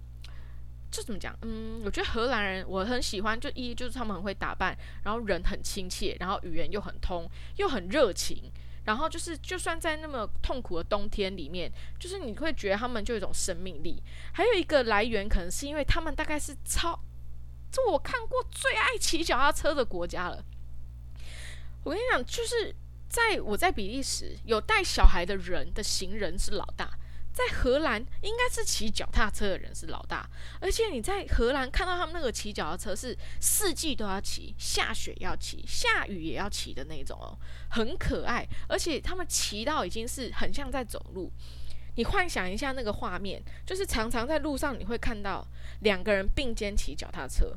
[0.90, 1.38] 这怎么讲？
[1.42, 8.50] 嗯，我觉得荷兰人我很喜欢，就一就是他们很会打扮，然后人很亲切，然后语言又很通，又很热情，
[8.86, 14.02] 然后就是就算在那么痛苦的冬天里面，就是你会觉得他们就有一种生命力。
[14.32, 16.98] 还有一个来源可能是因为他们大概是超，
[17.70, 20.42] 这我看过最爱骑脚踏车的国家了。
[21.84, 22.74] 我跟你讲，就是。
[23.14, 26.90] 在我在比利时有带小孩的人的行人是老大，
[27.32, 30.28] 在荷兰应该是骑脚踏车的人是老大，
[30.60, 37.38] 而且你在荷兰看到他们那个骑脚踏车是四季都要骑，下雪要骑，下雨也要骑的那种哦，
[37.70, 41.32] 很可爱，而且他们骑到已经是很像在走路。
[41.96, 45.48] 你幻想一下那个画面，就是常常在路上你会看到
[45.82, 47.56] 两个人并肩骑脚踏车。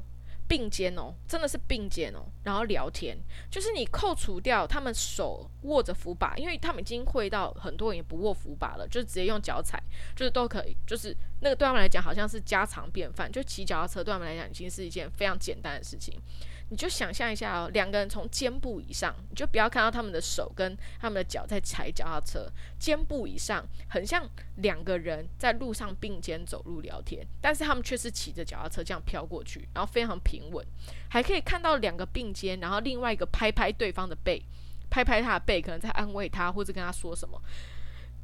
[0.48, 3.16] 并肩哦，真的是并肩哦，然后聊天，
[3.50, 9.82] 就是你扣除掉他们手握着扶把，因为他们已经会到很多人也不握扶把了，就直接用脚踩，
[10.14, 16.18] 就是都可以，就是那个对他们来讲好像是家常便饭，就骑脚踏车对他们来讲已经是一件非常简单的事情。
[16.68, 30.66] 你就想象一下哦，两个人从肩部以上，你就不要看到他们的手跟他们的脚在踩脚踏车，肩部以上很像两个人在路上并肩走路聊天，但是他们却是骑着脚踏车这样飘过去，然后非常平稳，
[31.08, 34.42] 还可以看到两个并肩，然后另外一个拍拍对方的背，
[34.90, 37.40] 拍拍他的背，可能在安慰他或者跟他说什么，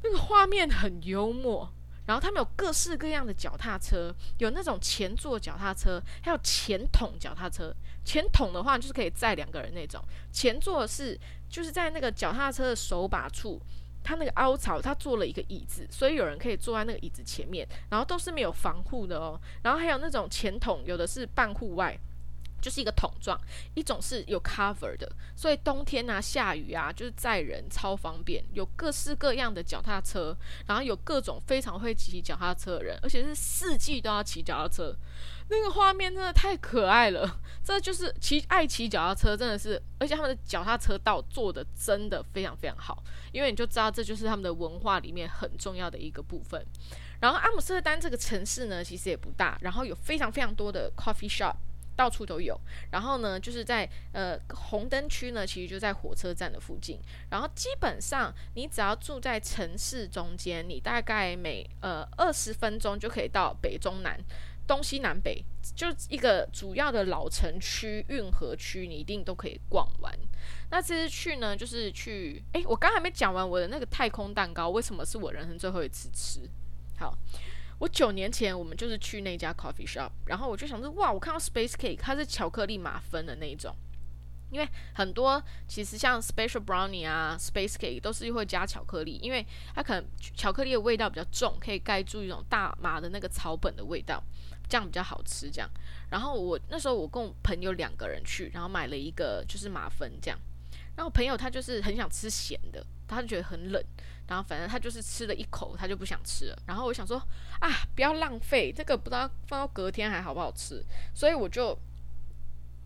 [0.03, 1.71] 那个画面很幽默。
[2.05, 7.73] 然后他们有各式各样的脚踏车，有那种前座脚踏车，还有前桶脚踏车。
[8.05, 11.17] 前桶的话就是可以载两个人那种，前座是
[11.49, 13.61] 就是在那个脚踏车的手把处，
[14.03, 19.39] 它那个凹槽，它做了一个椅子，所以有人可以坐在那个椅子前面，然后都是没有防护的哦。
[19.63, 21.97] 然后还有那种前桶，有的是半户外。
[22.63, 23.37] 就是一个桶状，
[23.73, 28.41] 一种是有 cover 的，所以冬天啊、下雨啊，就是载人超方便。
[28.53, 30.33] 有各式各样的脚踏车，
[30.65, 34.95] 然后有各种非常会骑脚踏车的人，而且是四季都要骑脚踏车。
[35.49, 46.65] 那个画面真的太可爱了，这就是骑爱骑脚踏车，真的是，而且他们的脚踏车道做的真的非常非常好，因为你就知道这就是他们的文化里面很重要的一个部分。
[47.19, 51.55] 然后阿姆斯特丹这个城市呢，其实也不大，然后有非常非常多的 coffee shop。
[51.95, 52.59] 到处都有，
[52.91, 56.99] 然后呢，就是在呃红灯区呢，其实就在火车站的附近。
[57.29, 64.19] 然后基本上你只要住在城市中间，你大概每呃二十分钟就可以到北中南、
[64.65, 65.43] 东西南北，
[65.75, 70.11] 就一个主要的老城区、运河区，你一定都可以逛完。
[70.71, 76.49] 那这次去呢，就是去，诶，我刚还没讲完我的那个太空蛋糕，为什么是我人生最后一次吃？
[76.97, 77.15] 好。
[77.83, 83.75] 我九年前我们就是去那家 coffee shop，然后我就想说，哇，我看到 space cake，它是巧克力马芬的那一种，
[84.51, 84.65] 因为
[84.95, 94.23] 很多其实像 special brownie 啊，space cake 都是会加巧克力，因为它可能巧克力的味道比较重，可以盖住一种大麻的那个草本的味道，
[94.69, 95.51] 这样比较好吃。
[95.51, 95.69] 这样，
[96.09, 100.39] 然后我那时候我跟我朋友两个人去，然后买了一个就是马芬这样。
[100.95, 103.83] 然后朋友他就是很想吃咸的，他就觉得很冷，
[104.27, 106.57] 然后反正他就是吃了一口，他就不想吃了。
[106.65, 107.17] 然后我想说
[107.59, 111.77] 啊，不要浪费这个，不知道放到隔天还好不好吃，所以我就。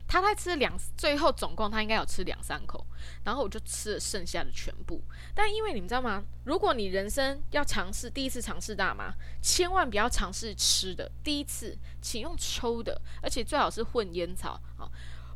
[0.09, 2.87] 他才吃两，最后总共他应该有吃两三口，
[3.25, 5.01] 然后我就吃了剩下的全部。
[5.35, 6.23] 但因为你们知道吗？
[6.45, 11.11] 如果你人生要尝试第一次尝试大麻，千万不要尝试吃的。
[11.25, 14.87] 第一次，请用抽的，而且最好是混烟草啊！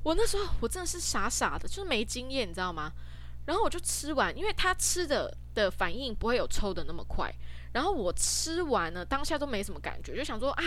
[0.03, 2.91] 我那时候我真的是傻傻的，就是没经验，你知道吗？
[3.45, 7.33] 然后我就吃完，因为他吃的的反应不会有抽的那么快。
[7.73, 10.63] 然后我吃完了，当下都没什么感觉，就想说啊。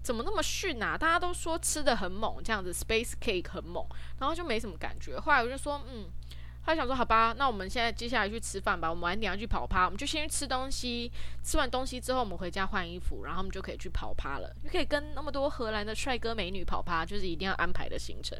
[0.00, 0.96] 怎么那么逊啊？
[0.96, 3.84] 大家都说吃的很猛，这样子 space cake 很猛，
[4.18, 5.18] 然后就没什么感觉。
[5.18, 6.06] 后来我就说，嗯，
[6.68, 8.90] 他想说，好吧，那我们现在接下来去吃饭吧。
[8.90, 11.10] 我们晚点要去跑趴，我们就先去吃东西。
[11.42, 14.54] 吃完东西之后，我们回家换衣服，然后我们就可以去跑趴了。
[14.62, 18.38] 就可以跟那么多荷兰的帅哥美女跑趴，就是一定要安排的行程。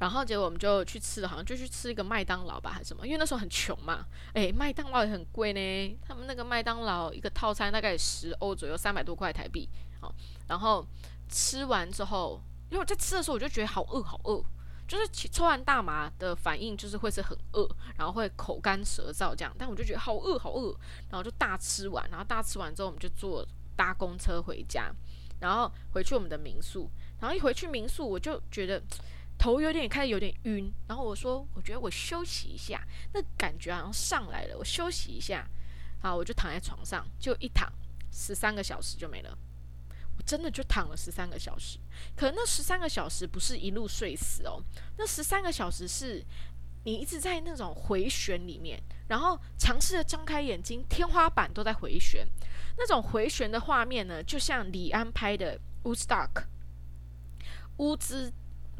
[0.00, 3.06] 然后结果我们就去吃，好像就去吃一个麦当劳吧，还是什么？
[3.06, 4.04] 因为那时候很穷嘛。
[4.32, 5.98] 诶，麦当劳也很贵呢。
[6.04, 9.68] 他们那个麦当劳一个套餐大概十欧左右，三百多块台币。
[10.00, 10.12] 好，
[10.48, 10.84] 然后
[11.28, 14.42] 吃完之后，因为我在吃的时候我就觉得好饿，好饿，
[14.90, 17.64] 就是抽完大麻的反应就是会是很饿，
[17.96, 19.54] 然后会口干舌燥这样。
[19.56, 20.76] 但我就觉得好饿，好饿，
[21.08, 24.92] 然后就大吃完，然后大吃完之后我们就坐搭公车回家，
[25.38, 28.82] 然后回去我们的民宿，然后一回去民宿我就觉得
[29.38, 35.48] 头有点开始有点晕，然后我说我觉得我休息一下，那感觉好像上来了，我休息一下，
[36.02, 37.72] 好，我就躺在床上，就一躺
[38.10, 39.38] 十三个小时就没了。
[40.26, 41.78] 真的就躺了十三个小时，
[42.16, 44.62] 可那十三个小时不是一路睡死哦，
[44.96, 46.24] 那十三个小时是
[46.84, 52.26] 你一直在那种回旋里面，然后尝试着张开眼睛，天花板都在回旋，
[52.76, 56.30] 那种回旋的画面呢，就像李安拍的《Woodstock》，
[57.78, 58.32] 乌兹。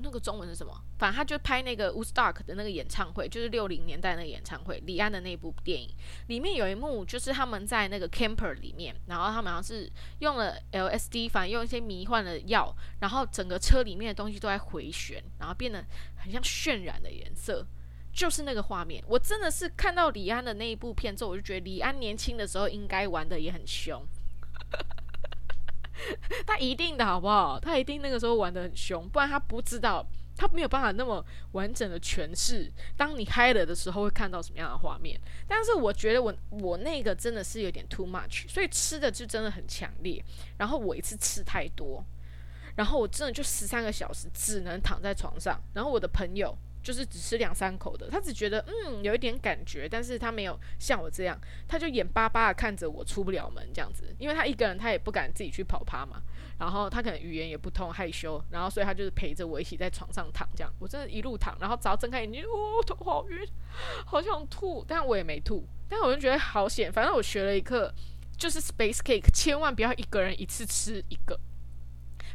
[0.03, 0.83] 那个中文是什么？
[1.01, 5.89] 反正他就拍那个 Woodstock 的那个演唱会，就是六零年代那个演唱会，李安的那部电影
[6.27, 15.83] 里面有一幕，就是他们在那个 camper 里面，然后他们好像是用了 LSD，反正用一些迷幻的药，然后整个车里面的东西都在回旋，然后变得
[16.17, 17.67] 很像渲染的颜色，
[18.13, 19.03] 就是那个画面。
[19.09, 24.05] 我真的是看到李安的那一部片之后，我就觉得李安年轻的时候应该玩的也很凶。
[26.47, 27.59] 他一定的好不好？
[27.59, 30.07] 他一定那个时候玩的很凶，不然他不知道，
[30.41, 31.23] 他没有办法那么
[31.53, 32.73] 完整的诠释。
[32.97, 35.21] 当你嗨了的时候，会看到什么样的画面？
[35.47, 40.25] 但是我觉得我我那个真的是有点 too much，所以吃的就真的很强烈。
[40.57, 42.03] 然后我一次吃太多，
[42.77, 45.61] 然后我真的就十三个小时只能躺在床上。
[45.75, 46.57] 然后我的朋友。
[46.83, 51.39] 就是只吃两三口的，他只觉得嗯有一点感觉，但是他没有像我这样，
[51.69, 56.23] 他就眼巴巴的看着我出不了门这样子，因为他一个人他也不敢自己去跑趴嘛，
[56.59, 63.47] 然后他可能语言也不通害羞，然后所以他就是陪着我一起在床上躺这样，我真的一路躺，然后只要睁开眼睛，哦头好晕，
[64.07, 67.93] 好想吐，但我也没吐，但我就觉得好险，反正我学了一课，
[68.37, 71.39] 就是 space cake 千万不要一个人一次吃一个。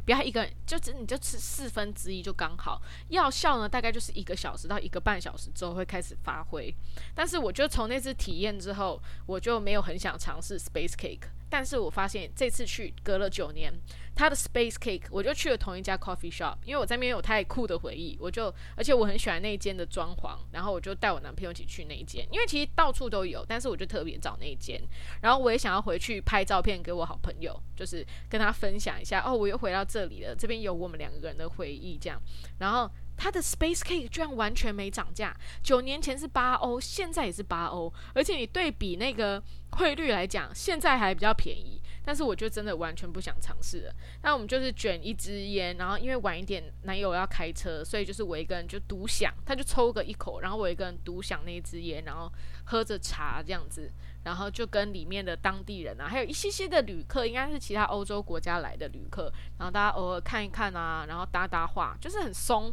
[0.06, 2.80] 不要一个人，就只你就吃四分之一就刚好。
[3.08, 6.72] 药效呢，大概就是一个小时到一个半小时之后会开始发挥。
[7.12, 11.28] 但是我就从那次体验之后，我就没有很想尝试 space cake。
[11.48, 13.72] 但是我发现这次去隔了九年。
[14.18, 24.80] 他的 Space Cake，我就去了同一家 coffee shop，因为我在那边有太酷的回忆，我就而且我很喜欢那一间的装潢，然后我就带我男朋友一起去那一间，因为其实到处都有，但是我就特别找那一间，
[25.20, 32.18] 然后我也想要回去拍照片给我好朋友，就是跟他分享一下，哦，我又回到这里了，这边有我们两个人的回忆这样，
[32.58, 41.80] 然后它的 Space Cake 居然完全没涨价，九年前是八欧，现在也是八欧，而且你对比那个汇率来讲，现在还比较便宜。
[42.04, 43.92] 但是我就真的完全不想尝试了。
[44.22, 52.32] 那我们就是卷一支烟，然后因为晚一点男友要开车，所以就是我一个人就独享，他就抽个一口，然后我一个人独享那一支烟，然后
[52.66, 53.90] 喝着茶这样子，
[54.22, 62.72] 然后就跟里面的当地人啊，还有一些些的旅客，应该是其他欧洲国家来的旅客，然后大家偶尔看一看啊，然后搭搭话，就是很松，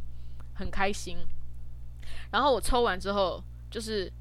[0.54, 1.18] 很开心。
[2.32, 4.12] 然后我抽完之后，就是。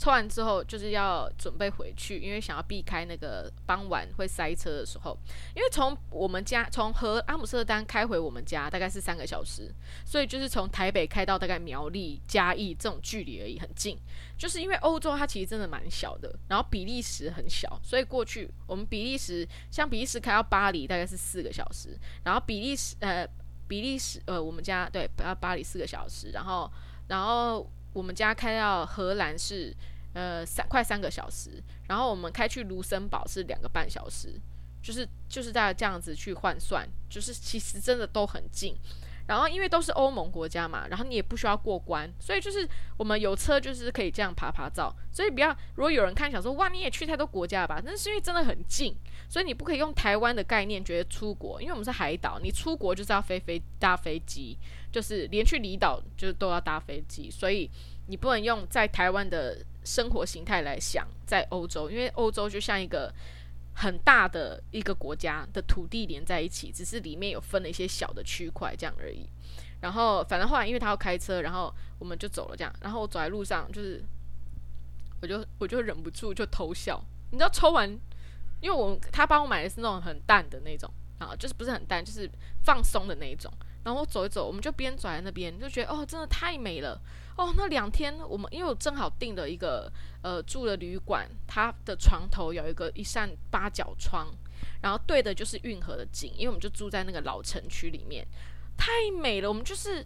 [0.00, 5.18] 抽完之后就是要准备回去，因为想要避开那个傍晚会塞车的时候。
[5.56, 9.74] 因为从我们家从和阿姆斯特丹开回我们家大概是三个小时，
[10.04, 13.98] 所以就是从台北开到大概苗栗嘉义这种距离而已，很近。
[14.36, 23.28] 就是因为欧洲它其实真的蛮小的，然后比利时很小，所以过去我们比利时像比利时开到巴黎大概是四个小时，然后比利时呃
[23.68, 26.68] 比利时呃我们家对要巴黎四个小时，然后
[27.08, 27.70] 然后。
[27.94, 29.74] 我们家开到荷兰是
[30.12, 31.50] 呃三快三个小时，
[31.88, 34.38] 然后我们开去卢森堡是两个半小时，
[34.82, 38.76] 就是就是在这样子去换算，就是其实真的都很近。
[39.28, 42.66] 然后因为都是欧盟国家嘛，然后你也不需要过关，所以就是
[42.96, 44.92] 我们有车就是可以这样爬爬照。
[45.12, 47.80] 所以不要，如果有人看想说哇，你也去太多国家了吧？
[47.84, 48.96] 那是因为真的很近，
[49.28, 54.56] 所以你不可以用台湾的概念觉得出国，因为我们是海岛，你出国就是要飞飞搭飞机，
[54.90, 57.70] 就是连去离岛就是都要搭飞机，所以
[58.06, 63.12] 你不能用在台湾的生活形态来想在欧洲，因为欧洲就像一个。
[63.80, 69.24] 很大的一个国家的土地连在一起，只是里面有分了一些小的区块这样而已。
[69.80, 72.74] 然后反正后来因为他要开车，然后我们就走了这样。
[72.80, 74.04] 然后我走在路上，就是
[75.22, 77.00] 我就我就忍不住就偷笑。
[77.30, 77.88] 你知道抽完，
[78.60, 82.28] 因为我他帮我买的是那种很淡的那种啊，就是不是很淡，就是
[82.64, 83.52] 放松的那一种。
[83.84, 87.00] 然后我走一走，我们就边走在那边，就觉得哦，真的太美了。
[87.38, 89.90] 哦，那两天我们因为我正好订了一个
[90.22, 94.26] 呃住的旅馆，它的床头有一个一扇八角窗，
[94.82, 98.26] 然后对的就是运河的景，因为我们就住在那个老城区里面，
[98.76, 98.90] 太
[99.22, 99.48] 美了。
[99.48, 100.04] 我们就是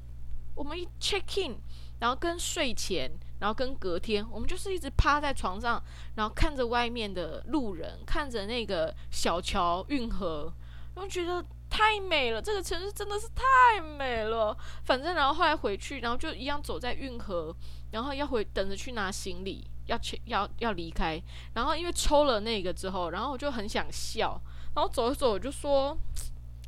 [0.54, 1.56] 我们一 check in，
[2.00, 3.10] 然后跟睡前，
[3.40, 5.82] 然后跟隔天，我们就是一直趴在床上，
[6.16, 10.52] 然后看着外面的路人，看着那个小桥运河，
[10.94, 11.42] 然后觉得。
[11.74, 14.54] 太美了，这个城市真的是太美了。
[14.84, 17.56] 反正然后后来回去，然后就一样走在运河，
[17.92, 21.18] 然后要回等着去拿行李，要去要要离开。
[21.54, 24.38] 然后因为抽了那个之后，然后我就很想笑，
[24.74, 25.96] 然后走着走我就说，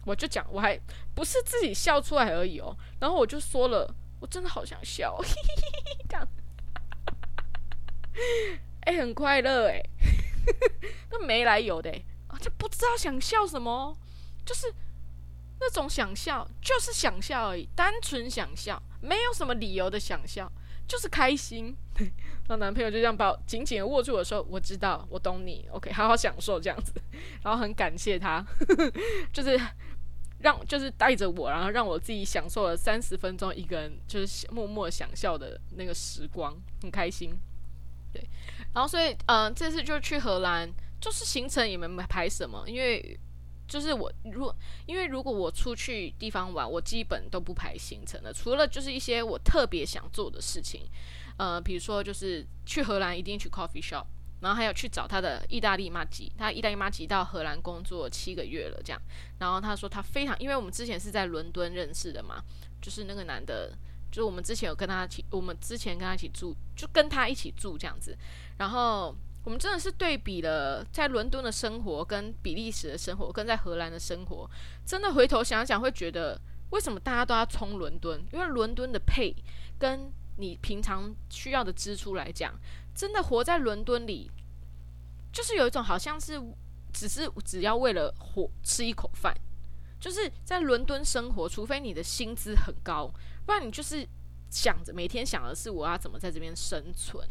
[0.07, 0.81] 我就讲我还
[1.15, 2.75] 不是自己笑出来而已哦。
[3.01, 6.27] 然后我就说了，我真的好想笑，嘿嘿嘿嘿这样，
[8.87, 9.83] 哎，很快乐哎，
[11.13, 11.91] 那没来由的
[12.29, 13.95] 啊，就不知道想笑什么，
[14.47, 14.73] 就是。
[15.61, 20.51] 那种想笑就是想笑而已，单纯想笑，没有什么理由的想笑，
[20.87, 21.75] 就是开心。
[21.97, 26.93] 然后男朋友就这样把我紧紧的握住我说，我知道，我懂你，OK，好好享受这样子。
[27.43, 28.45] 然后很感谢他，
[29.33, 29.59] 就是
[30.41, 37.35] 让就是带着我，然后让我自己享受了三十分钟一个人就是默默想笑的那个时光，很开心。
[38.13, 38.23] 对，
[38.75, 43.19] 然后所以嗯，这次就去荷兰，就是行程也没排什么，因为。
[43.67, 44.55] 就是我，如果
[44.87, 50.83] 因为如果我出去地方玩，我基本都不排行程的，除了就是一些我特别想做的事情，
[51.39, 54.05] 呃，比如说就是去荷兰一定去 coffee shop，
[54.41, 59.01] 然后还有去找他的意大利妈吉，他意大利妈吉到荷兰工作七个月了这样，
[59.39, 62.43] 然后他说他非常，因为我们之前是在伦敦认识的嘛，
[62.83, 63.71] 就是那个男的，
[64.13, 68.17] 就是我们之前有跟他一起，我们之前跟他一起住，就跟他一起住这样子，
[68.59, 69.17] 然后。
[69.45, 74.51] 我们真的是对比了在伦敦的生活跟比利时的生活，跟在荷兰的生活，
[74.87, 76.41] 真的回头想想会觉得，
[76.71, 78.25] 为什么大家都要冲伦敦？
[78.33, 79.35] 因为伦敦的配
[79.79, 82.59] 跟你平常需要的支出来讲，
[82.95, 84.31] 真的活在伦敦里，
[85.31, 86.43] 就是有一种好像是
[86.93, 89.37] 只是只要为了活吃一口饭，
[90.01, 93.13] 就是在伦敦生活，除非你的薪资很高，
[93.45, 94.09] 不然你就是
[94.49, 97.29] 想着每天想的是我要怎么在这边生存。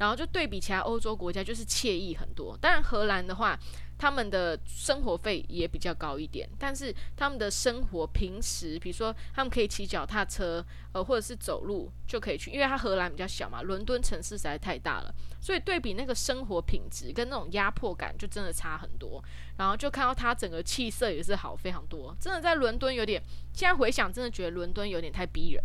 [0.00, 2.56] 然后就对比其他欧洲国家，就是惬意很多。
[2.58, 3.58] 当然，荷兰的话，
[3.98, 19.22] 他们的生活费也比较高一点，但是他们的生活平时，比如说他们可以骑脚踏车，呃，或者是走路就可以去，因为它荷兰比较小嘛，伦敦城市实在太大了，所以对比那个生活品质跟那种压迫感，就真的差很多。
[19.58, 23.22] 然后就看到他整个气色也是好非常多，真的在伦敦有点，
[23.52, 25.62] 现在回想真的觉得伦敦有点太逼人，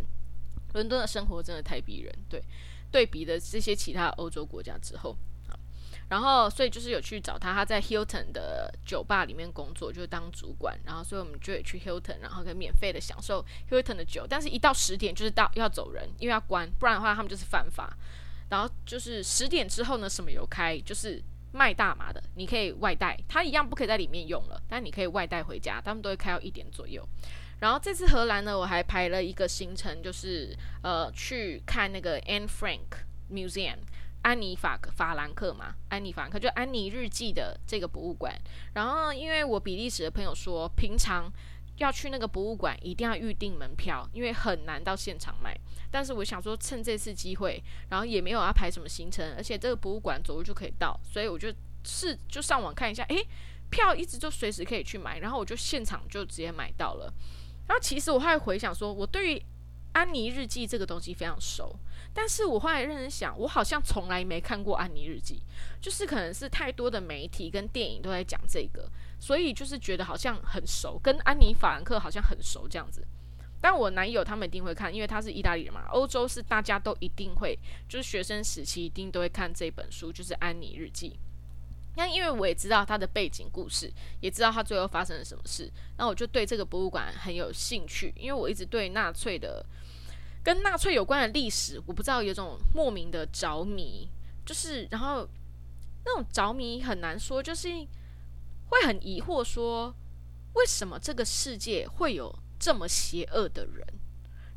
[0.74, 2.44] 伦敦的生活真的太逼人，对。
[2.96, 5.14] 对比的这些其他欧洲国家之后，
[6.08, 10.80] 然后所以就是有去找他，他在 Hilton 的酒吧里面工作，就是当主管。
[10.86, 14.26] 然后所以我们就去 Hilton，然后可以免费的享受 Hilton 的酒。
[14.26, 17.98] 但是，一到十点就是到要走人，因为要关，不然的话他们就是犯法。
[18.48, 21.22] 然后就是十点之后呢，什么有开，就是
[21.52, 27.06] 卖大麻的，你可以外带，他一样不可以在里面用了，但你可以外带回家，他们都会开到一点左右。
[27.60, 33.78] 然后这次荷兰呢，我还排了一个行程，就是呃去看那个 Anne Frank Museum，
[34.22, 38.34] 安妮法法兰克嘛，安妮法兰克就安妮日记的这个博物馆。
[38.74, 41.32] 然后因为我比利时的朋友说，平常
[41.78, 45.58] 要去那个博物馆一定要预定门票，因为很难到现场买。
[45.90, 51.54] 但是我想说趁这次机会，然后也没有要排什么行程，而且这个博物馆走路就可以到，所以我就
[51.86, 53.26] 是就上网看一下，诶，
[53.70, 57.14] 票一直就随时可以去买，然后我就现场就直接买到了。
[57.68, 59.42] 然后其实我后来回想说，我对于
[59.94, 61.74] 安妮日记这个东西非常熟，
[62.14, 65.42] 但是我后来认真想，我好像从来没看过安妮日记，
[65.80, 68.90] 就是可能是太多的媒体跟电影都在讲这个，
[69.20, 73.08] 所以就是觉得好像很熟，跟安妮法兰克好像很熟这样子。
[73.62, 77.58] 但我男友他们一定会看，因为他是意大利人嘛，欧洲是大家都一定会，
[77.90, 81.18] 就是学生时期一定都会看这本书，就是安妮日记。
[81.96, 89.66] 那因为我也知道他的背景故事，也知道他最后发生了什么事，那我就对这个博物馆很有兴趣，因为我一直对纳粹的
[90.44, 94.10] 跟纳粹有关的历史，我不知道有种莫名的着迷，
[94.46, 95.28] 就是然后
[96.06, 97.70] 那种着迷很难说，就是
[98.70, 99.96] 会很疑惑说，
[100.54, 103.88] 为什么这个世界会有这么邪恶的人？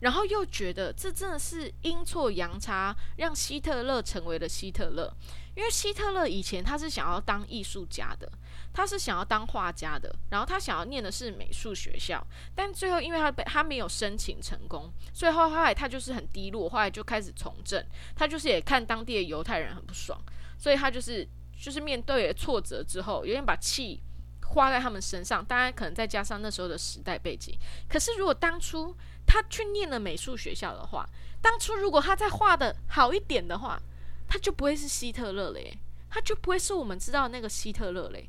[0.01, 5.13] 然后又觉得这真的是阴错阳差，让希特勒成为了希特勒。
[5.57, 8.31] 因为希特勒以前他是想要当艺术家的，
[8.73, 12.25] 他是想要当画家的，然后他想要念的是美术学校，
[12.55, 17.85] 但最后因为他被他没有申请成功，所以后来他就是很低落，后来就开始从政。
[18.15, 20.17] 他就是也看当地的犹太人很不爽，
[20.57, 21.27] 所以他就是
[21.61, 24.01] 就是面对挫折之后，有点把气
[24.45, 25.45] 花在他们身上。
[25.45, 28.97] 当然可能再加上那时候的时代背景，可是如果当初。
[29.29, 31.07] 他去念了美术学校的话，
[31.43, 33.79] 当初如果他再画的好一点的话，
[34.27, 38.29] 他就不会是希特勒嘞，他就不会是我们知道的那个希特勒嘞。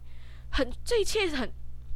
[0.52, 1.50] 很，这一切很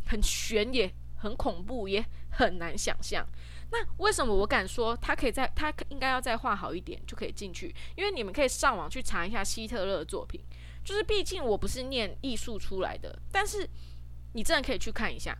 [0.07, 3.27] 很悬，也很恐怖，也很难想象。
[3.71, 7.75] 那为什么我敢说他可以在，他应该要再画好一点就可以进去？
[7.97, 10.39] 因为你们可以上网去查一下希特勒的作品，
[10.83, 13.67] 就是毕竟我不是念艺术出来的，但是
[14.33, 15.35] 你真的可以去看一下。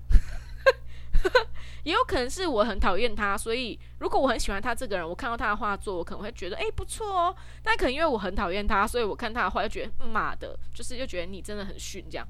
[1.84, 7.36] 也有可能是我很讨厌他，所以如果我很喜欢他这个人，我看到他的画作，我可能会觉得哎不错哦。
[7.62, 12.28] 但可能因为我很讨厌他，所以我看他的画就觉得妈的，就是就觉得你真的很逊这样。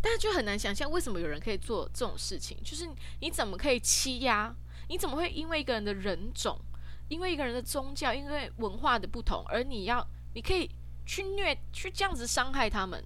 [0.00, 2.88] 但是就很难想象为什么有人可以做这种事情，就是
[3.20, 4.54] 你怎么可以欺压？
[4.88, 6.60] 你怎么会因为一个人的人种，
[7.08, 10.70] 因为一个人的宗教，因为文化的不同，而你要你可以
[11.06, 13.02] 去虐去这样子伤害他们？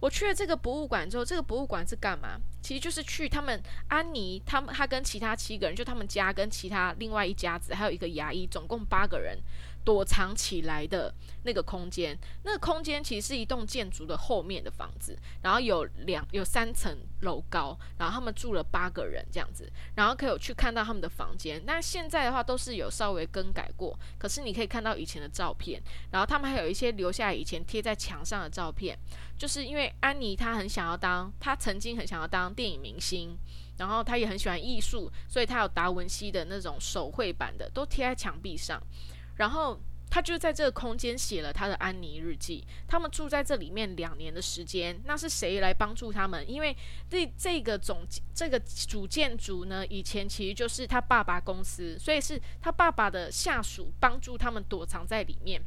[0.00, 2.40] 我去了这个博物馆之后，这个博物馆是干嘛？
[2.62, 9.38] 其实就是去他们安妮，他们他跟其他七个人，就他们家跟其他另外一家子，还有一个牙医，总共八个人。
[9.84, 11.12] 躲藏起来的
[11.44, 21.62] 那个空间，那个空间其实是一栋建筑的后面的房子，然后有两有三层楼高，然后他们住了八个人这样子，然后可以有去看到他们的房间。
[21.64, 28.98] 那现在的话都是有稍微更改过，可是你可以看到以前的照片，然后他们还有一些留下以前贴在墙上的照片，
[29.38, 33.36] 就是因为安妮她很想要当，她曾经很想要当电影明星，
[33.78, 38.80] 然后她也很喜欢艺术，所以她有达文西的那种手绘版的都贴在墙壁上。
[39.36, 42.66] 然后他就在这个空间写了他的安妮日记。
[42.88, 46.44] 他们住在这里面两年的时间，那是谁来帮助他们？
[46.50, 46.76] 因为
[47.08, 48.04] 这这个总
[48.34, 55.62] 这个主建筑呢，以前其实就是他爸爸公司，所以是他爸爸的下属帮助他们躲藏在里面。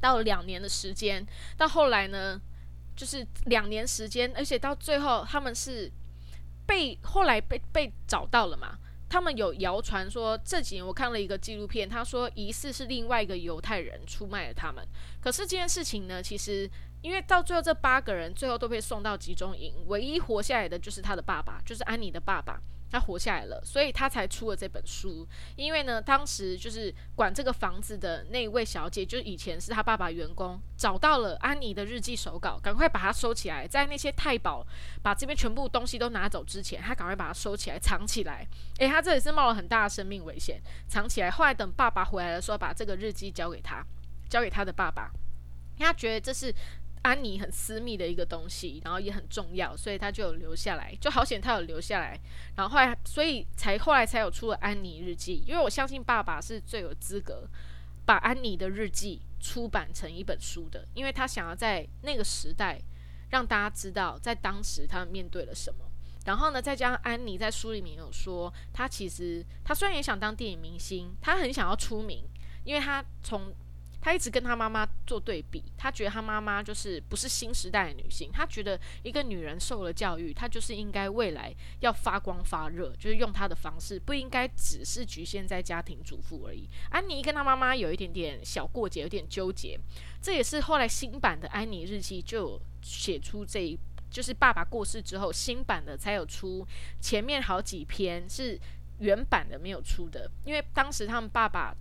[0.00, 1.26] 到两年的时间，
[1.56, 2.40] 到后来呢，
[2.94, 5.90] 就是两年时间，而且到最后他们是
[6.66, 8.78] 被后来被被找到了嘛。
[9.14, 14.84] 他们有谣传说，这几年我看了一个纪录片，他说疑似是另外一个犹太人出卖了他们。
[15.20, 16.68] 可是这件事情呢，其实
[17.00, 22.60] 因为到最后这八个人最后都被送到集中营，唯一活下来的就是他的爸爸，就是安妮的爸爸。
[22.94, 25.26] 他活下来了，所以他才出了这本书。
[25.56, 34.64] 因为呢，当时就是管这个房子的那一位小姐，就以前是他爸爸员工，找到了安妮的日记手稿，赶快把它收起来，在那些太保
[35.02, 38.46] 把这边全部东西都拿走之前，他赶快把它收起来，藏起来。
[38.78, 41.28] 诶，他这里是冒了很大的生命危险，藏起来。
[41.28, 43.84] 后来等爸爸回来的时候，把这个日记交给他，
[44.28, 45.10] 交给他的爸爸，
[45.78, 46.54] 他觉得这是。
[47.04, 52.18] 安妮很私密的一个东西，然后也很重要，所以他就有留下来，就好险他有留下来。
[52.56, 55.44] 然后后来，所以才后来才有出了安妮日记。
[55.46, 57.46] 因为我相信爸爸是最有资格
[58.06, 62.80] 把安妮的日记出版成一本书的，因为他想要在那个时代
[63.30, 65.84] 让大家知道，在当时他们面对了什么。
[66.24, 72.24] 然后呢，再加上安妮在书里面有说，她其实她虽然也想当电影明星，她很想要出名，
[72.64, 73.52] 因为她从
[74.04, 81.50] 他一直跟他妈妈做对比，他觉得他妈妈就是不是新时代的女性，他觉得一个女人受了教育，她就是应该未来
[81.80, 86.68] 要发光发热，就是用她的方式，不应该只是局限在家庭主妇而已。
[86.90, 89.80] 安妮跟她妈妈有一点点小过节，有点纠结，
[90.20, 93.78] 这也是后来新版的《安妮日记》就写出这一，
[94.10, 96.66] 就是爸爸过世之后，新版的才有出
[97.00, 98.60] 前面好几篇是
[98.98, 101.74] 原版的没有出的，因为当时他们爸爸。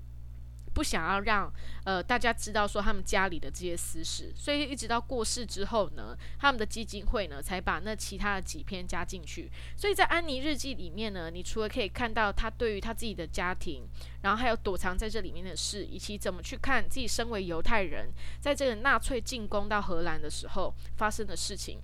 [0.74, 1.51] 不想要让
[1.86, 9.51] 呃大家知道说他们家里的这些私事，所以一直到过世之后呢，他们的基金会呢才把那其他的几篇加进去。
[9.78, 13.84] 所以在安妮日记里面呢，你除了可以看到他对于他自己的家庭，
[14.24, 18.11] 然后还有躲藏在这里面的事，以及怎么去看自己身为犹太人
[18.41, 21.80] 在这个纳粹进攻到荷兰的时候发生的事情。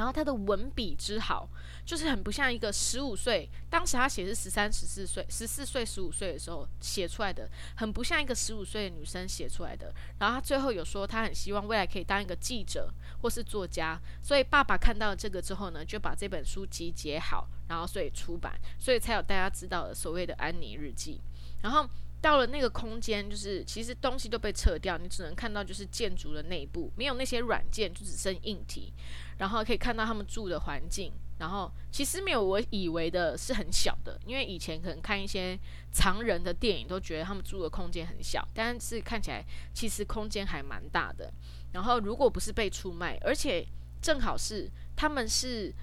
[0.00, 1.46] 然后他的文笔之好，
[1.84, 7.46] 就是很不像一个十五岁，当时他写是十三、十四岁、十四岁、十五岁的时候写出来的，
[7.76, 9.92] 很不像一个十五岁的女生写出来的。
[10.18, 12.90] 然后他最后有说，他很希望未来可以当一个记者
[13.20, 14.00] 或是作家。
[14.22, 21.20] 所以爸爸看到这个之后呢，就把这本书集结好，然后所以出版，所以才有大家知道的所谓的安妮日记。
[21.60, 21.86] 然后。
[22.20, 28.92] 到了那个空间，就是其实东西都被撤掉，你只能看到就是建筑的内部，没有那些软件，就只剩硬体。
[29.38, 35.58] 然后可以看到他们住的环境，然后其实没有我以为的是很小的，因为以前可能看一些
[35.90, 39.42] 藏人的电影，都觉得他们住的空间很小，但是看起来
[39.72, 41.32] 其实空间还蛮大的。
[41.72, 43.66] 然后如果不是被出卖，而且
[44.02, 45.74] 正好是他们是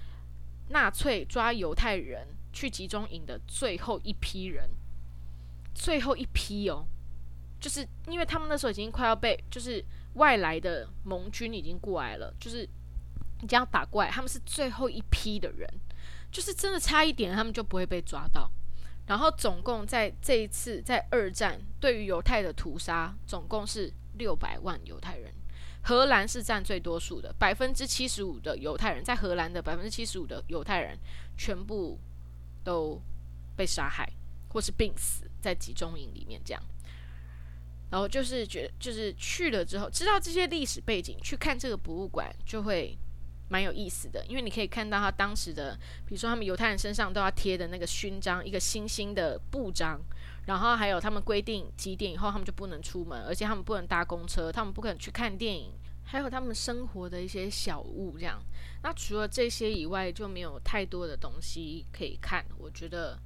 [0.68, 4.70] 纳粹抓犹太人去集中营的最后一批人。
[5.78, 6.84] 最后一批哦，
[7.60, 9.82] 就是因为他们那时候已经快要被，就是
[10.14, 15.72] 外来的盟军已经过来了，就是已经要打过来，他们是最后一批的人，
[16.32, 18.50] 就是真的差一点，他们就不会被抓到。
[19.06, 25.32] 然后总共在这一次在二战对于犹太的屠杀，总共是六百万犹太人，
[25.82, 30.98] 荷兰是占最多数的，百分之七十五的犹太人在荷兰的百分之七十五的犹太人
[31.36, 31.98] 全部
[32.64, 33.00] 都
[33.56, 34.10] 被杀害
[34.48, 35.27] 或是病死。
[35.40, 36.62] 在集中营里面这样，
[37.90, 42.96] 然后就是觉得，就是去了之后，知道这些历史背景，去看这个博物馆就会
[43.48, 49.98] 蛮有意思的，因为你可以看到他当时的，比如说他们犹太人身上都要贴的那个勋章，一个星星的布章，
[50.46, 55.72] 然后还有他们规定几点以后他们就不能出门，而且他们不能搭公车，他们不可能去看电影，
[56.04, 58.38] 还有他们生活的一些小物这样。
[58.82, 63.18] 那除了这些以外，就没有太多的东西可以看，我觉得。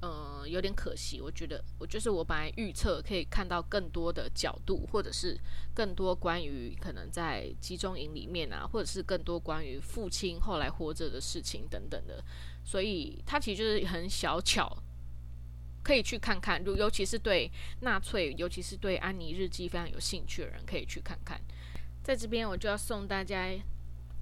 [0.00, 1.20] 呃，有点可惜。
[1.20, 5.36] 我觉得，我就是我本来预测可以看到更多的角度，或者是
[5.74, 12.22] 更多关于可能在集中营里面啊，或者是更多关于父亲后来活着的事情等等的。
[12.64, 14.76] 所以，它其实就是很小巧，
[15.82, 16.62] 可以去看看。
[16.62, 21.40] 如尤其是对纳粹，尤其是对安妮日记非常有兴趣的人，可以去看看。
[22.04, 23.52] 在这边，我就要送大家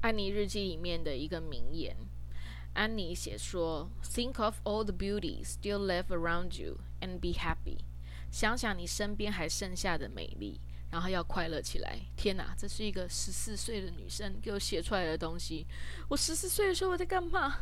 [0.00, 1.94] 安妮日记里面的一个名言。
[2.76, 7.78] 安妮写说：“Think of all the beauty still left around you and be happy。
[8.30, 10.60] 想想你身边还剩下的美丽，
[10.90, 11.98] 然后要快乐起来。
[12.18, 15.66] 天哪，这是一个十四岁的女生给我写出来的东西。
[16.08, 17.60] 我十四岁的时候我在干嘛？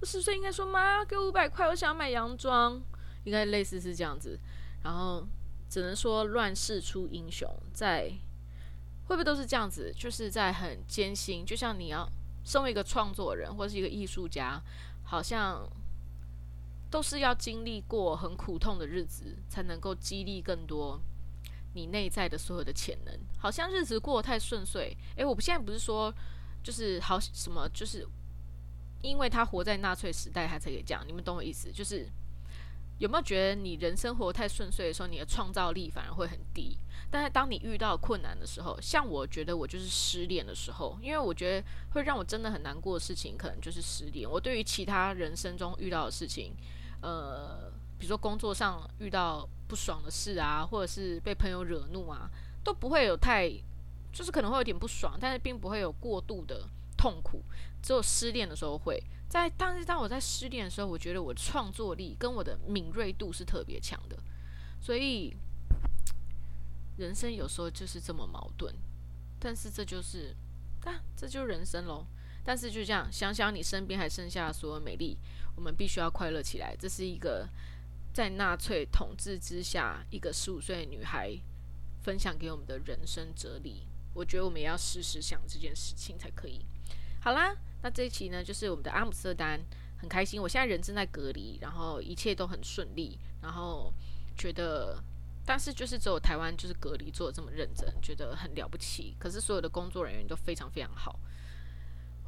[0.00, 2.78] 我十岁应该说妈给我五百块，我想要买洋装，
[3.24, 4.38] 应该类似是这样子。
[4.84, 5.26] 然后
[5.70, 8.12] 只能说乱世出英雄，在
[9.06, 9.90] 会不会都是这样子？
[9.96, 12.06] 就是在很艰辛，就像你要。”
[12.46, 14.62] 身为一个创作人或是一个艺术家，
[15.02, 15.68] 好像
[16.88, 21.00] 都是要经历过很苦痛的日子，才能够激励更多
[21.74, 23.12] 你内在的所有的潜能。
[23.36, 26.14] 好像日子过得太顺遂，诶，我现在不是说
[26.62, 28.06] 就是好什么，就是
[29.02, 31.04] 因为他活在纳粹时代，他才可以这样。
[31.04, 31.70] 你们懂我意思？
[31.72, 32.08] 就是
[32.98, 36.78] 有没有觉得你人生活太顺遂的时候，你的创造力反而会很低？
[37.10, 44.28] 但是当你遇到困难的时候，像我觉得我就是失恋的时候，因为我觉得会让我真的很难过的事情，可能就是失恋。
[44.28, 46.54] 我对于其他人生中遇到的事情，
[47.02, 52.28] 呃，比如说工作上遇到不爽的事啊，或者是被朋友惹怒啊，
[52.64, 53.48] 都不会有太，
[54.12, 57.42] 就是可能会有点不爽，但是并不会有过度的痛苦。
[57.82, 64.16] 只有失恋的时候会在，但是当我在失恋的时候，我觉得我创作力跟我的敏锐度是特别强的，
[64.80, 65.36] 所以。
[66.98, 68.74] 人生有时候就是这么矛盾，
[69.38, 70.34] 但是这就是，
[70.86, 72.06] 啊，这就是人生喽。
[72.42, 75.18] 但是就这样，想想你身边还剩下所有美丽，
[75.56, 76.74] 我们必须要快乐起来。
[76.74, 77.46] 这是一个
[78.14, 81.36] 在纳粹统治之下，一个十五岁的女孩
[82.02, 83.86] 分享给我们的人生哲理。
[84.16, 86.64] 我觉得我们也要时时想这件事情才可以。
[87.20, 89.60] 好啦，那这一期呢，就是我们的阿姆斯特丹，
[89.98, 90.40] 很开心。
[90.40, 93.92] 我现在人正在隔离，然后一切都很顺利，然后
[94.36, 95.00] 觉得。
[95.48, 99.14] 但是就是只有台湾就是隔离做的这么认真，觉得很了不起。
[99.16, 101.20] 可是所有的工作人员都非常非常好，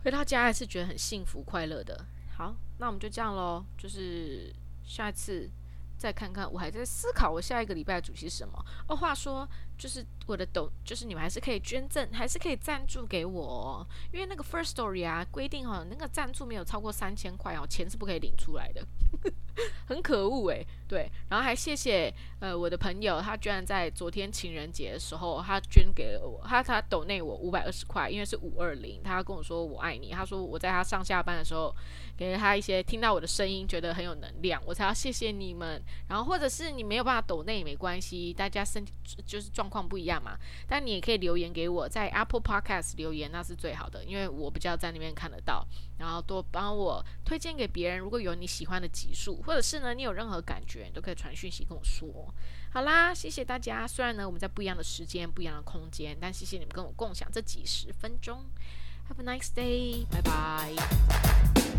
[0.04, 2.06] 回到家还是觉得很幸福快乐的。
[2.36, 5.50] 好，那我们就这样喽，就是下一次
[5.96, 6.48] 再看看。
[6.48, 8.64] 我还在思考我下一个礼拜的主题是什么。
[8.86, 9.44] 哦，话说
[9.78, 18.84] 就是我的抖，就是你们还是可以捐赠，还是可以赞助给我，因为那个 First Story 啊规定哈，那个赞助没有超过三千块哦，钱是不可以领出来的。
[19.86, 20.64] 很可恶诶。
[20.86, 31.74] 对，然后还谢谢呃我的朋友，他居然在昨天情人节的时候，他捐给了我，他他抖内我五百二十块，因为是五二零，他跟我说我爱你，他说我在他上下班的时候
[32.16, 35.82] 给了他一些听到我的声音，觉得很有能量，我才要谢谢你们。
[36.08, 38.92] 然后或者是你没有办法抖内也没关系，大家身体
[39.26, 45.66] 就是状况不一样嘛，但你也可以留言给我，在 Apple Podcast 留言那是最好的，因为我比较在那边看得到，
[45.98, 50.78] 然后多帮我推荐给别人，如果有你喜欢的集数，或者是呢你有任何感觉。
[50.88, 52.32] 你都可以传讯息跟我说。
[52.70, 53.86] 好啦，谢谢大家。
[53.86, 58.44] 虽然呢我们在不一样的时间、不一样的空间，但谢谢你们跟我共享这几十分钟。
[59.08, 61.77] Have a nice day，拜拜。